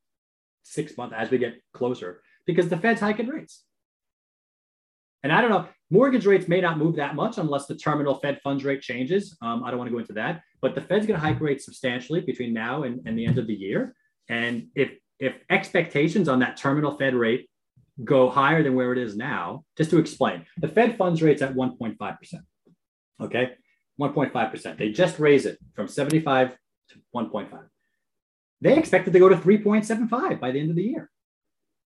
six 0.63 0.97
month 0.97 1.13
as 1.13 1.31
we 1.31 1.39
get 1.39 1.55
closer 1.75 2.23
because 2.47 2.69
the 2.69 2.77
Fed's 2.77 3.01
hiking 3.01 3.29
rates. 3.29 3.65
And 5.23 5.33
I 5.33 5.41
don't 5.41 5.51
know, 5.51 5.67
mortgage 5.91 6.27
rates 6.27 6.49
may 6.49 6.61
not 6.61 6.79
move 6.79 6.97
that 6.97 7.15
much 7.15 7.39
unless 7.39 7.67
the 7.67 7.77
terminal 7.77 8.15
Fed 8.15 8.41
funds 8.43 8.65
rate 8.65 8.81
changes. 8.81 9.37
Um, 9.43 9.65
I 9.65 9.71
don't 9.71 9.79
want 9.79 9.89
to 9.89 9.93
go 9.93 9.99
into 9.99 10.15
that, 10.15 10.43
but 10.63 10.75
the 10.75 10.81
Fed's 10.81 11.07
going 11.07 11.21
to 11.21 11.27
hike 11.27 11.41
rates 11.41 11.65
substantially 11.65 12.21
between 12.21 12.53
now 12.55 12.85
and, 12.85 13.07
and 13.07 13.19
the 13.19 13.27
end 13.27 13.39
of 13.39 13.47
the 13.47 13.55
year. 13.55 13.95
And 14.29 14.69
if 14.75 14.93
if 15.19 15.35
expectations 15.51 16.29
on 16.29 16.39
that 16.39 16.57
terminal 16.57 16.97
Fed 16.97 17.15
rate 17.15 17.51
go 18.03 18.31
higher 18.31 18.63
than 18.63 18.75
where 18.75 18.93
it 18.93 18.99
is 18.99 19.15
now, 19.15 19.65
just 19.77 19.91
to 19.91 19.99
explain, 19.99 20.47
the 20.57 20.69
Fed 20.69 20.97
funds 20.97 21.21
rate's 21.21 21.43
at 21.43 21.55
1.5%. 21.55 22.17
Okay, 23.21 23.53
1.5%. 24.01 24.79
They 24.79 24.91
just 24.91 25.19
raise 25.19 25.45
it 25.45 25.59
from 25.75 25.89
75 25.89 26.57
to 26.91 26.95
1.5. 27.15 27.69
They 28.63 28.79
expect 28.79 29.09
it 29.09 29.11
to 29.11 29.19
go 29.19 29.29
to 29.29 29.37
3.75 29.37 30.41
by 30.41 30.51
the 30.51 30.61
end 30.61 30.71
of 30.71 30.77
the 30.77 30.85
year. 30.85 31.11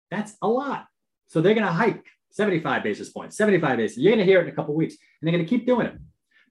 That's 0.10 0.36
a 0.42 0.48
lot. 0.48 0.88
So 1.28 1.42
they're 1.42 1.54
going 1.54 1.68
to 1.68 1.72
hike 1.72 2.06
75 2.32 2.84
basis 2.84 3.10
points, 3.10 3.38
75 3.38 3.78
basis. 3.78 3.98
You're 3.98 4.12
going 4.12 4.26
to 4.26 4.32
hear 4.32 4.40
it 4.40 4.44
in 4.44 4.50
a 4.50 4.56
couple 4.56 4.76
weeks, 4.76 4.96
and 4.96 5.28
they're 5.28 5.34
going 5.34 5.46
to 5.46 5.50
keep 5.50 5.66
doing 5.66 5.88
it. 5.88 5.96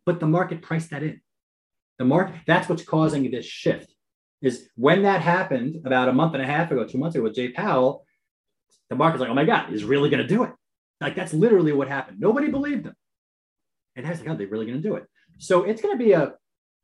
But 0.07 0.21
the 0.21 0.27
market 0.27 0.63
priced 0.63 0.91
that 0.91 1.03
in. 1.03 1.21
The 1.99 2.05
market, 2.05 2.37
that's 2.47 2.69
what's 2.69 2.85
causing 2.85 3.31
this 3.31 3.45
shift 3.45 3.95
is 4.43 4.69
when 4.75 5.03
that 5.03 5.21
happened 5.21 5.83
about 5.85 6.09
a 6.09 6.13
month 6.13 6.35
and 6.35 6.43
a 6.43 6.47
half 6.47 6.71
ago, 6.71 6.87
two 6.87 6.99
months 6.99 7.15
ago 7.15 7.25
with 7.25 7.35
Jay 7.35 7.51
Powell, 7.51 8.07
the 8.89 8.97
market's 8.97 9.21
like, 9.21 9.31
oh 9.31 9.35
my 9.35 9.45
God, 9.45 9.69
he's 9.69 9.85
really 9.85 10.09
going 10.09 10.23
to 10.23 10.29
do 10.29 10.45
it. 10.45 10.51
Like 11.01 11.15
that's 11.15 11.35
literally 11.35 11.73
what 11.73 11.89
happened. 11.89 12.21
Nobody 12.21 12.49
believed 12.49 12.87
him. 12.87 12.95
And 13.97 14.07
I 14.07 14.11
was 14.11 14.21
like, 14.21 14.31
oh, 14.31 14.37
they're 14.37 14.47
really 14.47 14.67
going 14.67 14.81
to 14.81 14.89
do 14.89 14.97
it. 14.97 15.05
So 15.39 15.65
it's 15.65 15.83
going 15.83 15.97
to 15.97 16.03
be 16.03 16.13
a 16.13 16.35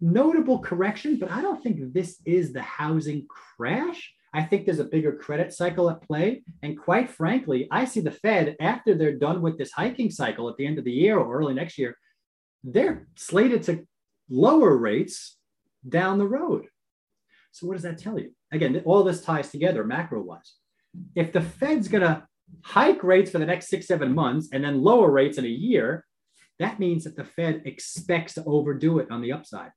notable 0.01 0.59
correction, 0.59 1.19
but 1.19 1.31
I 1.31 1.41
don't 1.41 1.63
think 1.63 1.93
this 1.93 2.21
is 2.25 2.53
the 2.53 2.63
housing 2.63 3.27
crash. 3.29 4.13
I 4.37 4.43
think 4.43 4.67
there's 4.67 4.81
a 4.81 4.85
bigger 4.85 5.15
credit 5.15 5.55
cycle 5.55 5.89
at 5.89 6.03
play. 6.03 6.43
And 6.63 6.79
quite 6.79 7.09
frankly, 7.09 7.67
I 7.71 7.87
see 7.87 8.01
the 8.01 8.11
Fed 8.11 8.55
after 8.61 8.95
they're 8.95 9.17
done 9.17 9.41
with 9.41 9.57
this 9.57 9.73
hiking 9.73 10.11
cycle 10.11 10.51
at 10.51 10.59
the 10.59 10.67
end 10.67 10.79
of 10.79 10.85
the 10.85 10.93
year 10.93 11.19
or 11.19 11.39
early 11.39 11.55
next 11.55 11.79
year, 11.79 11.97
they're 12.63 13.09
slated 13.17 13.63
to 13.63 13.87
lower 14.29 14.77
rates 14.77 15.39
down 15.89 16.19
the 16.19 16.29
road. 16.29 16.67
So, 17.51 17.67
what 17.67 17.75
does 17.75 17.85
that 17.85 17.97
tell 17.97 18.19
you? 18.19 18.33
Again, 18.53 18.83
all 18.85 19.05
this 19.05 19.23
ties 19.23 19.51
together 19.51 19.85
macro 19.85 20.21
wise. 20.21 20.57
If 21.15 21.33
the 21.33 21.41
Fed's 21.41 21.89
going 21.89 22.03
to 22.03 22.27
hike 22.63 23.03
rates 23.03 23.31
for 23.31 23.39
the 23.39 23.47
next 23.47 23.69
six, 23.69 23.87
seven 23.87 24.15
months 24.15 24.51
and 24.53 24.63
then 24.63 24.83
lower 24.83 25.11
rates 25.11 25.39
in 25.39 25.47
a 25.47 25.49
year, 25.49 26.05
that 26.59 26.79
means 26.79 27.05
that 27.05 27.17
the 27.17 27.25
Fed 27.25 27.63
expects 27.65 28.35
to 28.35 28.45
overdo 28.45 28.99
it 28.99 29.11
on 29.11 29.23
the 29.23 29.33
upside. 29.33 29.71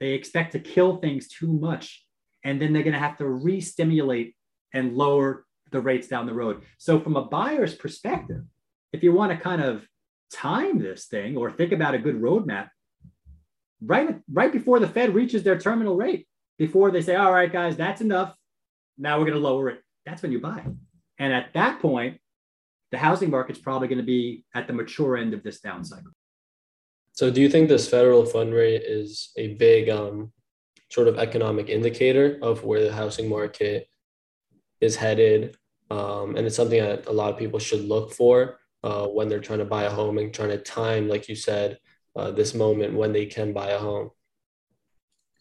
They 0.00 0.12
expect 0.12 0.52
to 0.52 0.60
kill 0.60 0.96
things 0.96 1.28
too 1.28 1.52
much. 1.52 2.05
And 2.46 2.62
then 2.62 2.72
they're 2.72 2.84
going 2.84 2.92
to 2.92 3.00
have 3.00 3.18
to 3.18 3.26
re 3.26 3.60
stimulate 3.60 4.36
and 4.72 4.96
lower 4.96 5.44
the 5.72 5.80
rates 5.80 6.06
down 6.06 6.26
the 6.26 6.32
road. 6.32 6.62
So, 6.78 7.00
from 7.00 7.16
a 7.16 7.24
buyer's 7.24 7.74
perspective, 7.74 8.44
if 8.92 9.02
you 9.02 9.12
want 9.12 9.32
to 9.32 9.36
kind 9.36 9.60
of 9.60 9.84
time 10.32 10.78
this 10.78 11.06
thing 11.06 11.36
or 11.36 11.50
think 11.50 11.72
about 11.72 11.96
a 11.96 11.98
good 11.98 12.22
roadmap, 12.22 12.68
right, 13.82 14.20
right 14.32 14.52
before 14.52 14.78
the 14.78 14.86
Fed 14.86 15.12
reaches 15.12 15.42
their 15.42 15.58
terminal 15.58 15.96
rate, 15.96 16.28
before 16.56 16.92
they 16.92 17.02
say, 17.02 17.16
all 17.16 17.32
right, 17.32 17.52
guys, 17.52 17.76
that's 17.76 18.00
enough. 18.00 18.32
Now 18.96 19.18
we're 19.18 19.24
going 19.24 19.34
to 19.34 19.40
lower 19.40 19.68
it. 19.70 19.80
That's 20.06 20.22
when 20.22 20.30
you 20.30 20.40
buy. 20.40 20.64
And 21.18 21.32
at 21.32 21.52
that 21.54 21.80
point, 21.80 22.20
the 22.92 22.98
housing 22.98 23.30
market's 23.30 23.58
probably 23.58 23.88
going 23.88 23.98
to 23.98 24.04
be 24.04 24.44
at 24.54 24.68
the 24.68 24.72
mature 24.72 25.16
end 25.16 25.34
of 25.34 25.42
this 25.42 25.60
down 25.60 25.84
cycle. 25.84 26.12
So, 27.10 27.28
do 27.28 27.40
you 27.40 27.48
think 27.48 27.68
this 27.68 27.88
federal 27.88 28.24
fund 28.24 28.54
rate 28.54 28.82
is 28.84 29.32
a 29.36 29.54
big 29.54 29.88
um, 29.88 30.32
sort 30.90 31.08
of 31.08 31.18
economic 31.18 31.68
indicator 31.68 32.38
of 32.42 32.64
where 32.64 32.82
the 32.84 32.92
housing 32.92 33.28
market 33.28 33.88
is 34.80 34.96
headed? 34.96 35.56
Um, 35.90 36.36
and 36.36 36.46
it's 36.46 36.56
something 36.56 36.82
that 36.82 37.06
a 37.06 37.12
lot 37.12 37.32
of 37.32 37.38
people 37.38 37.58
should 37.58 37.84
look 37.84 38.12
for 38.12 38.58
uh, 38.82 39.06
when 39.06 39.28
they're 39.28 39.40
trying 39.40 39.60
to 39.60 39.64
buy 39.64 39.84
a 39.84 39.90
home 39.90 40.18
and 40.18 40.32
trying 40.32 40.50
to 40.50 40.58
time, 40.58 41.08
like 41.08 41.28
you 41.28 41.36
said, 41.36 41.78
uh, 42.16 42.30
this 42.30 42.54
moment 42.54 42.94
when 42.94 43.12
they 43.12 43.26
can 43.26 43.52
buy 43.52 43.70
a 43.70 43.78
home. 43.78 44.10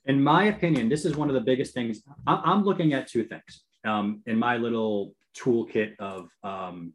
In 0.05 0.21
my 0.21 0.45
opinion, 0.45 0.87
this 0.87 1.03
is 1.03 1.15
one 1.15 1.29
of 1.29 1.35
the 1.35 1.41
biggest 1.41 1.73
things. 1.73 2.01
I'm 2.27 2.63
looking 2.63 2.93
at 2.93 3.07
two 3.07 3.23
things 3.23 3.63
um, 3.85 4.21
in 4.27 4.37
my 4.37 4.57
little 4.57 5.15
toolkit 5.35 5.95
of 5.99 6.29
um, 6.43 6.93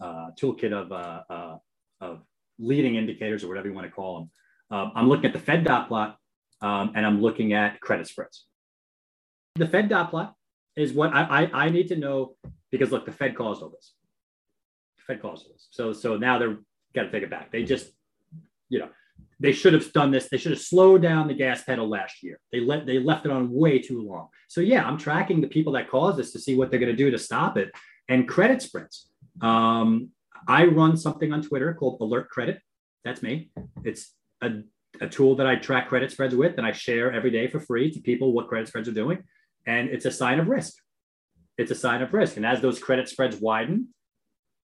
uh, 0.00 0.30
toolkit 0.38 0.72
of, 0.72 0.92
uh, 0.92 1.22
uh, 1.30 1.56
of 2.00 2.22
leading 2.58 2.96
indicators 2.96 3.42
or 3.42 3.48
whatever 3.48 3.68
you 3.68 3.74
want 3.74 3.86
to 3.86 3.92
call 3.92 4.18
them. 4.18 4.30
Um, 4.78 4.92
I'm 4.94 5.08
looking 5.08 5.26
at 5.26 5.32
the 5.32 5.38
Fed 5.38 5.64
dot 5.64 5.88
plot 5.88 6.18
um, 6.62 6.92
and 6.94 7.06
I'm 7.06 7.20
looking 7.20 7.52
at 7.52 7.80
credit 7.80 8.06
spreads. 8.06 8.46
The 9.56 9.66
Fed 9.66 9.88
dot 9.88 10.10
plot 10.10 10.34
is 10.76 10.92
what 10.92 11.12
I, 11.12 11.44
I, 11.44 11.64
I 11.66 11.68
need 11.70 11.88
to 11.88 11.96
know 11.96 12.36
because 12.70 12.90
look, 12.90 13.04
the 13.04 13.12
Fed 13.12 13.36
caused 13.36 13.62
all 13.62 13.70
this. 13.70 13.94
The 14.98 15.14
Fed 15.14 15.22
caused 15.22 15.46
all 15.46 15.52
this. 15.52 15.68
So 15.70 15.92
so 15.92 16.16
now 16.16 16.38
they're 16.38 16.58
got 16.94 17.04
to 17.04 17.10
take 17.10 17.22
it 17.22 17.30
back. 17.30 17.50
They 17.50 17.64
just 17.64 17.90
you 18.68 18.78
know 18.78 18.88
they 19.38 19.52
should 19.52 19.72
have 19.72 19.90
done 19.92 20.10
this. 20.10 20.28
They 20.28 20.36
should 20.36 20.52
have 20.52 20.60
slowed 20.60 21.02
down 21.02 21.26
the 21.26 21.34
gas 21.34 21.64
pedal 21.64 21.88
last 21.88 22.22
year. 22.22 22.38
They 22.52 22.60
let 22.60 22.86
they 22.86 22.98
left 22.98 23.24
it 23.24 23.32
on 23.32 23.50
way 23.50 23.78
too 23.78 24.02
long. 24.02 24.28
So 24.48 24.60
yeah, 24.60 24.84
I'm 24.86 24.98
tracking 24.98 25.40
the 25.40 25.48
people 25.48 25.72
that 25.72 25.90
caused 25.90 26.18
this 26.18 26.32
to 26.32 26.38
see 26.38 26.56
what 26.56 26.70
they're 26.70 26.80
going 26.80 26.92
to 26.92 26.96
do 26.96 27.10
to 27.10 27.18
stop 27.18 27.56
it. 27.56 27.70
And 28.08 28.28
credit 28.28 28.60
spreads. 28.60 29.08
Um, 29.40 30.10
I 30.46 30.66
run 30.66 30.96
something 30.96 31.32
on 31.32 31.42
Twitter 31.42 31.74
called 31.74 31.98
Alert 32.00 32.28
Credit. 32.28 32.60
That's 33.04 33.22
me. 33.22 33.50
It's 33.84 34.12
a, 34.42 34.62
a 35.00 35.08
tool 35.08 35.34
that 35.36 35.46
I 35.46 35.56
track 35.56 35.88
credit 35.88 36.10
spreads 36.10 36.34
with, 36.34 36.58
and 36.58 36.66
I 36.66 36.72
share 36.72 37.12
every 37.12 37.30
day 37.30 37.48
for 37.48 37.60
free 37.60 37.90
to 37.90 38.00
people 38.00 38.32
what 38.32 38.48
credit 38.48 38.68
spreads 38.68 38.88
are 38.88 38.92
doing. 38.92 39.22
And 39.66 39.88
it's 39.88 40.04
a 40.04 40.10
sign 40.10 40.40
of 40.40 40.48
risk. 40.48 40.74
It's 41.58 41.70
a 41.70 41.74
sign 41.74 42.02
of 42.02 42.12
risk. 42.12 42.36
And 42.36 42.46
as 42.46 42.60
those 42.60 42.78
credit 42.78 43.08
spreads 43.08 43.36
widen, 43.36 43.88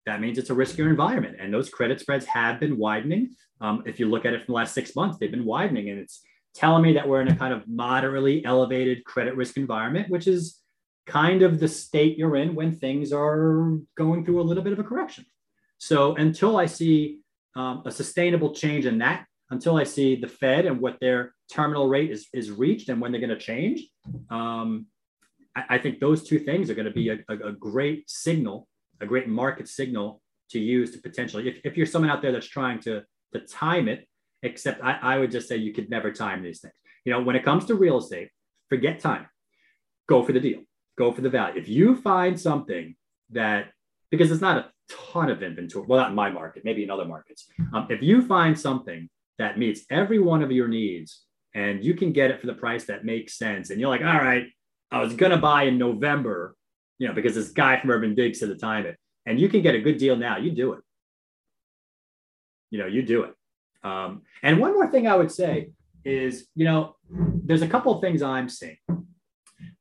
that 0.06 0.22
means 0.22 0.38
it's 0.38 0.50
a 0.50 0.56
riskier 0.56 0.90
environment. 0.90 1.36
And 1.40 1.54
those 1.54 1.70
credit 1.70 2.00
spreads 2.00 2.26
have 2.26 2.60
been 2.60 2.78
widening. 2.78 3.36
Um, 3.60 3.84
if 3.86 4.00
you 4.00 4.08
look 4.08 4.26
at 4.26 4.34
it 4.34 4.46
from 4.46 4.54
the 4.54 4.58
last 4.58 4.74
six 4.74 4.96
months, 4.96 5.18
they've 5.18 5.32
been 5.32 5.46
widening. 5.46 5.90
And 5.90 6.00
it's 6.00 6.22
telling 6.56 6.82
me 6.82 6.94
that 6.94 7.08
we're 7.08 7.22
in 7.22 7.28
a 7.28 7.36
kind 7.36 7.54
of 7.54 7.68
moderately 7.68 8.44
elevated 8.46 9.04
credit 9.06 9.36
risk 9.36 9.58
environment, 9.58 10.10
which 10.10 10.28
is 10.28 10.62
kind 11.06 11.42
of 11.42 11.60
the 11.60 11.68
state 11.68 12.18
you're 12.18 12.36
in 12.36 12.56
when 12.56 12.76
things 12.76 13.12
are 13.14 13.78
going 13.96 14.26
through 14.26 14.42
a 14.42 14.44
little 14.44 14.64
bit 14.64 14.74
of 14.74 14.80
a 14.80 14.84
correction. 14.84 15.26
So 15.78 16.16
until 16.16 16.58
I 16.58 16.66
see 16.66 17.20
um, 17.56 17.84
a 17.86 17.92
sustainable 17.92 18.54
change 18.54 18.86
in 18.86 18.98
that, 19.00 19.27
until 19.50 19.78
I 19.78 19.84
see 19.84 20.16
the 20.16 20.28
Fed 20.28 20.66
and 20.66 20.80
what 20.80 21.00
their 21.00 21.34
terminal 21.52 21.88
rate 21.88 22.12
is, 22.12 22.28
is 22.34 22.52
reached 22.52 22.90
and 22.90 23.00
when 23.00 23.12
they're 23.12 23.22
going 23.22 23.30
to 23.30 23.40
change, 23.40 23.82
um, 24.30 24.88
I, 25.56 25.64
I, 25.70 25.78
think 25.78 26.00
those 26.00 26.28
two 26.28 26.40
things 26.40 26.70
are 26.70 26.76
going 26.76 26.86
to 26.88 26.92
be 26.92 27.10
a, 27.10 27.18
a, 27.30 27.50
a, 27.50 27.52
great 27.54 28.10
signal, 28.10 28.68
a 29.00 29.06
great 29.06 29.28
market 29.28 29.68
signal 29.68 30.22
to 30.52 30.60
use 30.60 30.92
to 30.92 31.00
potentially, 31.00 31.48
if, 31.48 31.60
if 31.64 31.78
you're 31.78 31.86
someone 31.86 32.12
out 32.12 32.22
there 32.22 32.32
that's 32.32 32.48
trying 32.48 32.80
to, 32.82 33.04
to 33.34 33.40
time 33.40 33.88
it, 33.88 34.08
except 34.44 34.84
I, 34.84 35.00
I 35.02 35.18
would 35.18 35.32
just 35.32 35.48
say 35.48 35.56
you 35.58 35.74
could 35.74 35.90
never 35.90 36.12
time 36.12 36.44
these 36.44 36.60
things. 36.60 36.74
You 37.06 37.14
know, 37.14 37.22
when 37.22 37.36
it 37.36 37.44
comes 37.46 37.66
to 37.66 37.76
real 37.76 38.00
estate, 38.00 38.30
forget 38.70 39.00
time, 39.00 39.28
go 40.08 40.24
for 40.24 40.34
the 40.34 40.40
deal, 40.40 40.62
go 40.98 41.12
for 41.12 41.22
the 41.22 41.30
value. 41.30 41.60
If 41.60 41.70
you 41.70 41.96
find 41.96 42.40
something 42.40 42.96
that, 43.32 43.72
because 44.12 44.32
it's 44.32 44.42
not 44.42 44.58
a 44.58 44.72
ton 44.90 45.30
of 45.30 45.44
inventory. 45.44 45.86
Well, 45.88 46.00
not 46.00 46.10
in 46.10 46.16
my 46.16 46.30
market, 46.30 46.64
maybe 46.66 46.84
in 46.84 46.92
other 46.92 47.06
markets. 47.06 47.48
Um, 47.74 47.88
if 47.90 48.02
you 48.02 48.22
find 48.22 48.58
something 48.58 49.10
that 49.38 49.58
meets 49.58 49.82
every 49.90 50.20
one 50.20 50.44
of 50.44 50.52
your 50.52 50.68
needs 50.68 51.24
and 51.58 51.84
you 51.84 51.96
can 51.96 52.14
get 52.14 52.30
it 52.30 52.40
for 52.40 52.46
the 52.46 52.54
price 52.54 52.86
that 52.86 53.04
makes 53.04 53.36
sense, 53.36 53.72
and 53.72 53.82
you're 53.82 53.90
like, 53.90 54.02
all 54.02 54.06
right, 54.06 54.46
I 54.92 55.02
was 55.02 55.16
going 55.16 55.32
to 55.32 55.38
buy 55.38 55.64
in 55.64 55.80
November, 55.80 56.56
you 57.00 57.08
know, 57.08 57.16
because 57.16 57.34
this 57.34 57.50
guy 57.50 57.80
from 57.80 57.90
Urban 57.90 58.14
Digs 58.14 58.40
said 58.40 58.50
to 58.50 58.56
time 58.56 58.86
it, 58.86 58.96
and 59.26 59.40
you 59.40 59.50
can 59.50 59.64
get 59.64 59.74
a 59.74 59.82
good 59.82 59.98
deal 59.98 60.16
now, 60.16 60.38
you 60.38 60.52
do 60.52 60.74
it. 60.74 60.82
You 62.70 62.78
know, 62.78 62.86
you 62.86 63.02
do 63.02 63.24
it. 63.24 63.34
Um, 63.84 64.22
and 64.44 64.60
one 64.60 64.74
more 64.74 64.92
thing 64.92 65.08
I 65.08 65.16
would 65.16 65.32
say 65.32 65.72
is, 66.06 66.48
you 66.54 66.66
know, 66.66 66.96
there's 67.10 67.64
a 67.64 67.68
couple 67.68 67.94
of 67.94 68.02
things 68.02 68.22
I'm 68.22 68.50
seeing. 68.50 68.78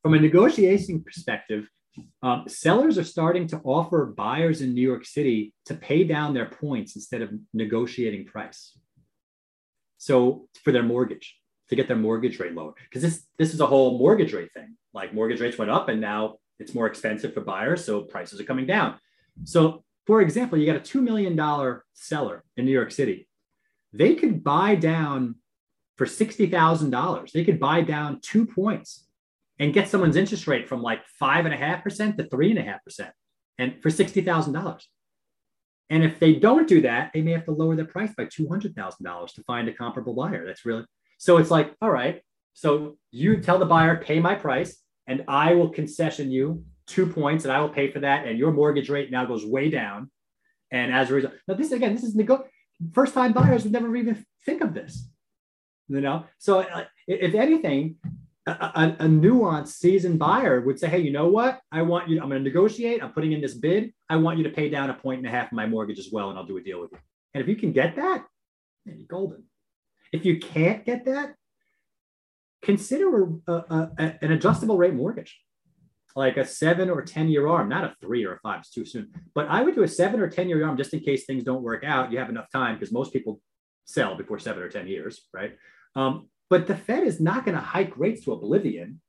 From 0.03 0.15
a 0.15 0.19
negotiation 0.19 1.03
perspective, 1.03 1.69
um, 2.23 2.45
sellers 2.47 2.97
are 2.97 3.05
starting 3.05 3.47
to 3.49 3.61
offer 3.65 4.15
buyers 4.17 4.63
in 4.63 4.73
New 4.73 4.83
York 4.83 5.05
City 5.05 5.53
to 5.67 5.75
pay 5.75 6.05
down 6.05 6.33
their 6.33 6.47
points 6.47 6.97
instead 6.97 7.23
of 7.23 7.33
negotiating 7.53 8.25
price. 8.25 8.79
So 10.07 10.47
for 10.63 10.71
their 10.71 10.85
mortgage, 10.85 11.37
to 11.69 11.75
get 11.75 11.89
their 11.89 11.97
mortgage 11.97 12.39
rate 12.39 12.55
lower, 12.55 12.75
because 12.85 13.03
this 13.03 13.27
this 13.39 13.53
is 13.53 13.61
a 13.61 13.67
whole 13.67 13.99
mortgage 13.99 14.33
rate 14.33 14.53
thing. 14.55 14.77
Like 14.95 15.13
mortgage 15.13 15.41
rates 15.41 15.59
went 15.59 15.73
up, 15.73 15.89
and 15.89 16.01
now 16.01 16.37
it's 16.61 16.77
more 16.77 16.87
expensive 16.87 17.35
for 17.35 17.41
buyers, 17.41 17.85
so 17.85 18.03
prices 18.03 18.41
are 18.41 18.45
coming 18.45 18.67
down. 18.67 18.95
So, 19.43 19.83
for 20.07 20.21
example, 20.21 20.59
you 20.59 20.65
got 20.65 20.77
a 20.77 20.91
two 20.93 21.03
million 21.03 21.35
dollar 21.35 21.85
seller 21.93 22.45
in 22.57 22.67
New 22.67 22.71
York 22.71 22.93
City. 22.93 23.27
They 23.93 24.15
could 24.15 24.45
buy 24.45 24.77
down 24.77 25.37
for 25.97 26.07
sixty 26.07 26.47
thousand 26.47 26.91
dollars. 26.91 27.33
They 27.33 27.45
could 27.45 27.59
buy 27.59 27.81
down 27.81 28.21
two 28.23 28.47
points 28.47 29.09
and 29.59 29.75
get 29.75 29.89
someone's 29.89 30.15
interest 30.15 30.47
rate 30.47 30.69
from 30.69 30.83
like 30.83 31.05
five 31.19 31.47
and 31.47 31.55
a 31.55 31.59
half 31.59 31.83
percent 31.83 32.17
to 32.19 32.29
three 32.29 32.51
and 32.51 32.61
a 32.61 32.63
half 32.63 32.85
percent 32.85 33.11
and 33.59 33.83
for 33.83 33.89
$60,000. 33.89 34.83
And 35.91 36.03
if 36.03 36.19
they 36.19 36.35
don't 36.35 36.67
do 36.67 36.81
that, 36.83 37.13
they 37.15 37.23
may 37.23 37.33
have 37.33 37.45
to 37.45 37.53
lower 37.53 37.77
their 37.77 37.85
price 37.85 38.13
by 38.17 38.25
$200,000 38.25 39.35
to 39.35 39.43
find 39.45 39.69
a 39.69 39.73
comparable 39.73 40.15
buyer. 40.15 40.45
That's 40.45 40.65
really, 40.65 40.85
so 41.19 41.37
it's 41.39 41.51
like, 41.51 41.75
all 41.81 41.91
right, 41.91 42.23
so 42.55 42.97
you 43.13 43.41
tell 43.41 43.59
the 43.59 43.67
buyer, 43.67 43.97
pay 43.97 44.19
my 44.19 44.35
price 44.35 44.83
and 45.07 45.25
I 45.29 45.55
will 45.55 45.69
concession 45.69 46.31
you 46.31 46.65
two 46.87 47.07
points 47.07 47.45
and 47.45 47.53
I 47.53 47.61
will 47.61 47.69
pay 47.69 47.91
for 47.91 48.01
that. 48.01 48.27
And 48.27 48.39
your 48.39 48.53
mortgage 48.53 48.89
rate 48.89 49.11
now 49.11 49.25
goes 49.25 49.45
way 49.45 49.71
down. 49.71 50.11
And 50.73 50.93
as 50.93 51.11
a 51.11 51.15
result, 51.15 51.35
now 51.47 51.55
this 51.55 51.71
again, 51.73 51.95
this 51.95 52.03
is 52.03 52.15
nego- 52.17 52.47
first 52.93 53.15
time 53.15 53.33
buyers 53.33 53.63
would 53.63 53.73
never 53.73 53.95
even 53.97 54.25
think 54.45 54.63
of 54.63 54.75
this, 54.75 55.09
you 55.89 56.01
know? 56.01 56.25
So 56.39 56.61
uh, 56.61 56.85
if 57.07 57.35
anything, 57.35 57.97
a, 58.47 58.97
a, 59.01 59.07
nuanced 59.07 59.69
seasoned 59.69 60.19
buyer 60.19 60.61
would 60.61 60.79
say, 60.79 60.89
Hey, 60.89 61.01
you 61.01 61.11
know 61.11 61.29
what? 61.29 61.61
I 61.73 61.83
want 61.83 62.09
you, 62.09 62.21
I'm 62.21 62.29
going 62.29 62.43
to 62.43 62.49
negotiate. 62.49 63.03
I'm 63.03 63.13
putting 63.13 63.33
in 63.33 63.41
this 63.41 63.55
bid. 63.55 63.93
I 64.09 64.17
want 64.17 64.39
you 64.39 64.45
to 64.45 64.51
pay 64.51 64.69
down 64.69 64.91
a 64.91 64.95
point 64.95 65.19
and 65.19 65.27
a 65.27 65.31
half 65.31 65.47
of 65.47 65.53
my 65.53 65.67
mortgage 65.67 65.99
as 65.99 66.11
well, 66.13 66.31
and 66.31 66.39
I'll 66.39 66.47
do 66.47 66.57
a 66.57 66.63
deal 66.63 66.81
with 66.81 66.93
you. 66.93 66.99
And 67.35 67.43
if 67.43 67.49
you 67.49 67.57
can 67.57 67.73
get 67.73 67.97
that, 67.97 68.25
you're 68.85 68.97
golden. 69.09 69.45
If 70.13 70.25
you 70.25 70.39
can't 70.39 70.85
get 70.85 71.05
that, 71.07 71.35
consider 72.63 73.33
a, 73.49 73.53
a, 73.53 73.91
an 74.23 74.33
adjustable 74.33 74.79
rate 74.79 74.95
mortgage, 74.95 75.39
like 76.15 76.37
a 76.37 76.45
seven 76.47 76.89
or 76.89 77.03
10 77.03 77.29
year 77.29 77.49
arm, 77.49 77.69
not 77.69 77.85
a 77.85 77.95
three 78.01 78.25
or 78.25 78.35
a 78.35 78.39
five, 78.41 78.61
it's 78.61 78.71
too 78.71 78.85
soon. 78.85 79.11
But 79.35 79.49
I 79.49 79.63
would 79.63 79.75
do 79.75 79.83
a 79.83 79.89
seven 79.89 80.21
or 80.21 80.31
10 80.31 80.49
year 80.49 80.65
arm 80.65 80.77
just 80.77 80.95
in 80.95 81.01
case 81.01 81.27
things 81.27 81.43
don't 81.43 81.63
work 81.63 81.83
out. 81.85 82.13
You 82.13 82.19
have 82.19 82.31
enough 82.31 82.47
time 82.53 82.77
because 82.77 82.93
most 82.93 83.13
people 83.13 83.41
sell 83.87 84.17
before 84.17 84.39
seven 84.39 84.63
or 84.63 84.69
10 84.69 84.87
years, 84.87 85.27
right? 85.35 85.57
Um, 85.97 86.29
but 86.49 86.67
the 86.67 86.77
Fed 86.77 87.05
is 87.05 87.21
not 87.21 87.45
going 87.45 87.57
to 87.57 87.61
hike 87.61 87.97
rates 87.97 88.25
to 88.25 88.33
oblivion. 88.33 89.01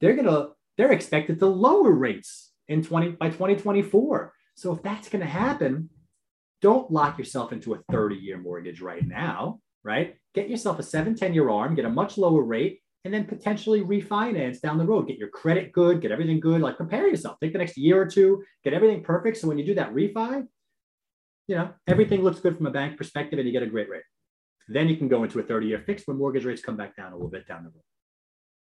they're 0.00 0.16
gonna 0.16 0.48
they're 0.76 0.92
expected 0.92 1.38
to 1.38 1.46
lower 1.46 1.92
rates 1.92 2.52
in 2.68 2.82
20 2.82 3.12
by 3.12 3.28
2024. 3.28 4.32
So 4.54 4.72
if 4.74 4.82
that's 4.82 5.08
gonna 5.08 5.26
happen, 5.26 5.90
don't 6.62 6.90
lock 6.90 7.18
yourself 7.18 7.52
into 7.52 7.74
a 7.74 7.82
30-year 7.92 8.38
mortgage 8.38 8.80
right 8.80 9.06
now, 9.06 9.60
right? 9.82 10.16
Get 10.34 10.48
yourself 10.48 10.78
a 10.78 10.82
7, 10.82 11.14
10-year 11.14 11.48
arm, 11.50 11.74
get 11.74 11.84
a 11.84 11.90
much 11.90 12.16
lower 12.18 12.42
rate, 12.42 12.80
and 13.04 13.12
then 13.12 13.24
potentially 13.24 13.80
refinance 13.80 14.60
down 14.60 14.78
the 14.78 14.84
road. 14.84 15.08
Get 15.08 15.18
your 15.18 15.28
credit 15.28 15.72
good, 15.72 16.00
get 16.00 16.12
everything 16.12 16.40
good. 16.40 16.60
Like 16.60 16.76
prepare 16.76 17.08
yourself. 17.08 17.38
Take 17.40 17.52
the 17.52 17.58
next 17.58 17.76
year 17.76 18.00
or 18.00 18.06
two, 18.06 18.42
get 18.62 18.74
everything 18.74 19.02
perfect. 19.02 19.38
So 19.38 19.48
when 19.48 19.58
you 19.58 19.64
do 19.64 19.74
that 19.74 19.94
refi, 19.94 20.46
you 21.46 21.56
know, 21.56 21.70
everything 21.86 22.22
looks 22.22 22.40
good 22.40 22.56
from 22.56 22.66
a 22.66 22.70
bank 22.70 22.96
perspective 22.96 23.38
and 23.38 23.46
you 23.46 23.52
get 23.52 23.62
a 23.62 23.66
great 23.66 23.88
rate. 23.88 24.02
Then 24.72 24.88
you 24.88 24.96
can 24.96 25.08
go 25.08 25.24
into 25.24 25.40
a 25.40 25.42
30 25.42 25.66
year 25.66 25.82
fix 25.84 26.06
when 26.06 26.16
mortgage 26.16 26.44
rates 26.44 26.62
come 26.62 26.76
back 26.76 26.96
down 26.96 27.10
a 27.12 27.16
little 27.16 27.28
bit 27.28 27.46
down 27.46 27.64
the 27.64 27.70
road. 27.70 27.89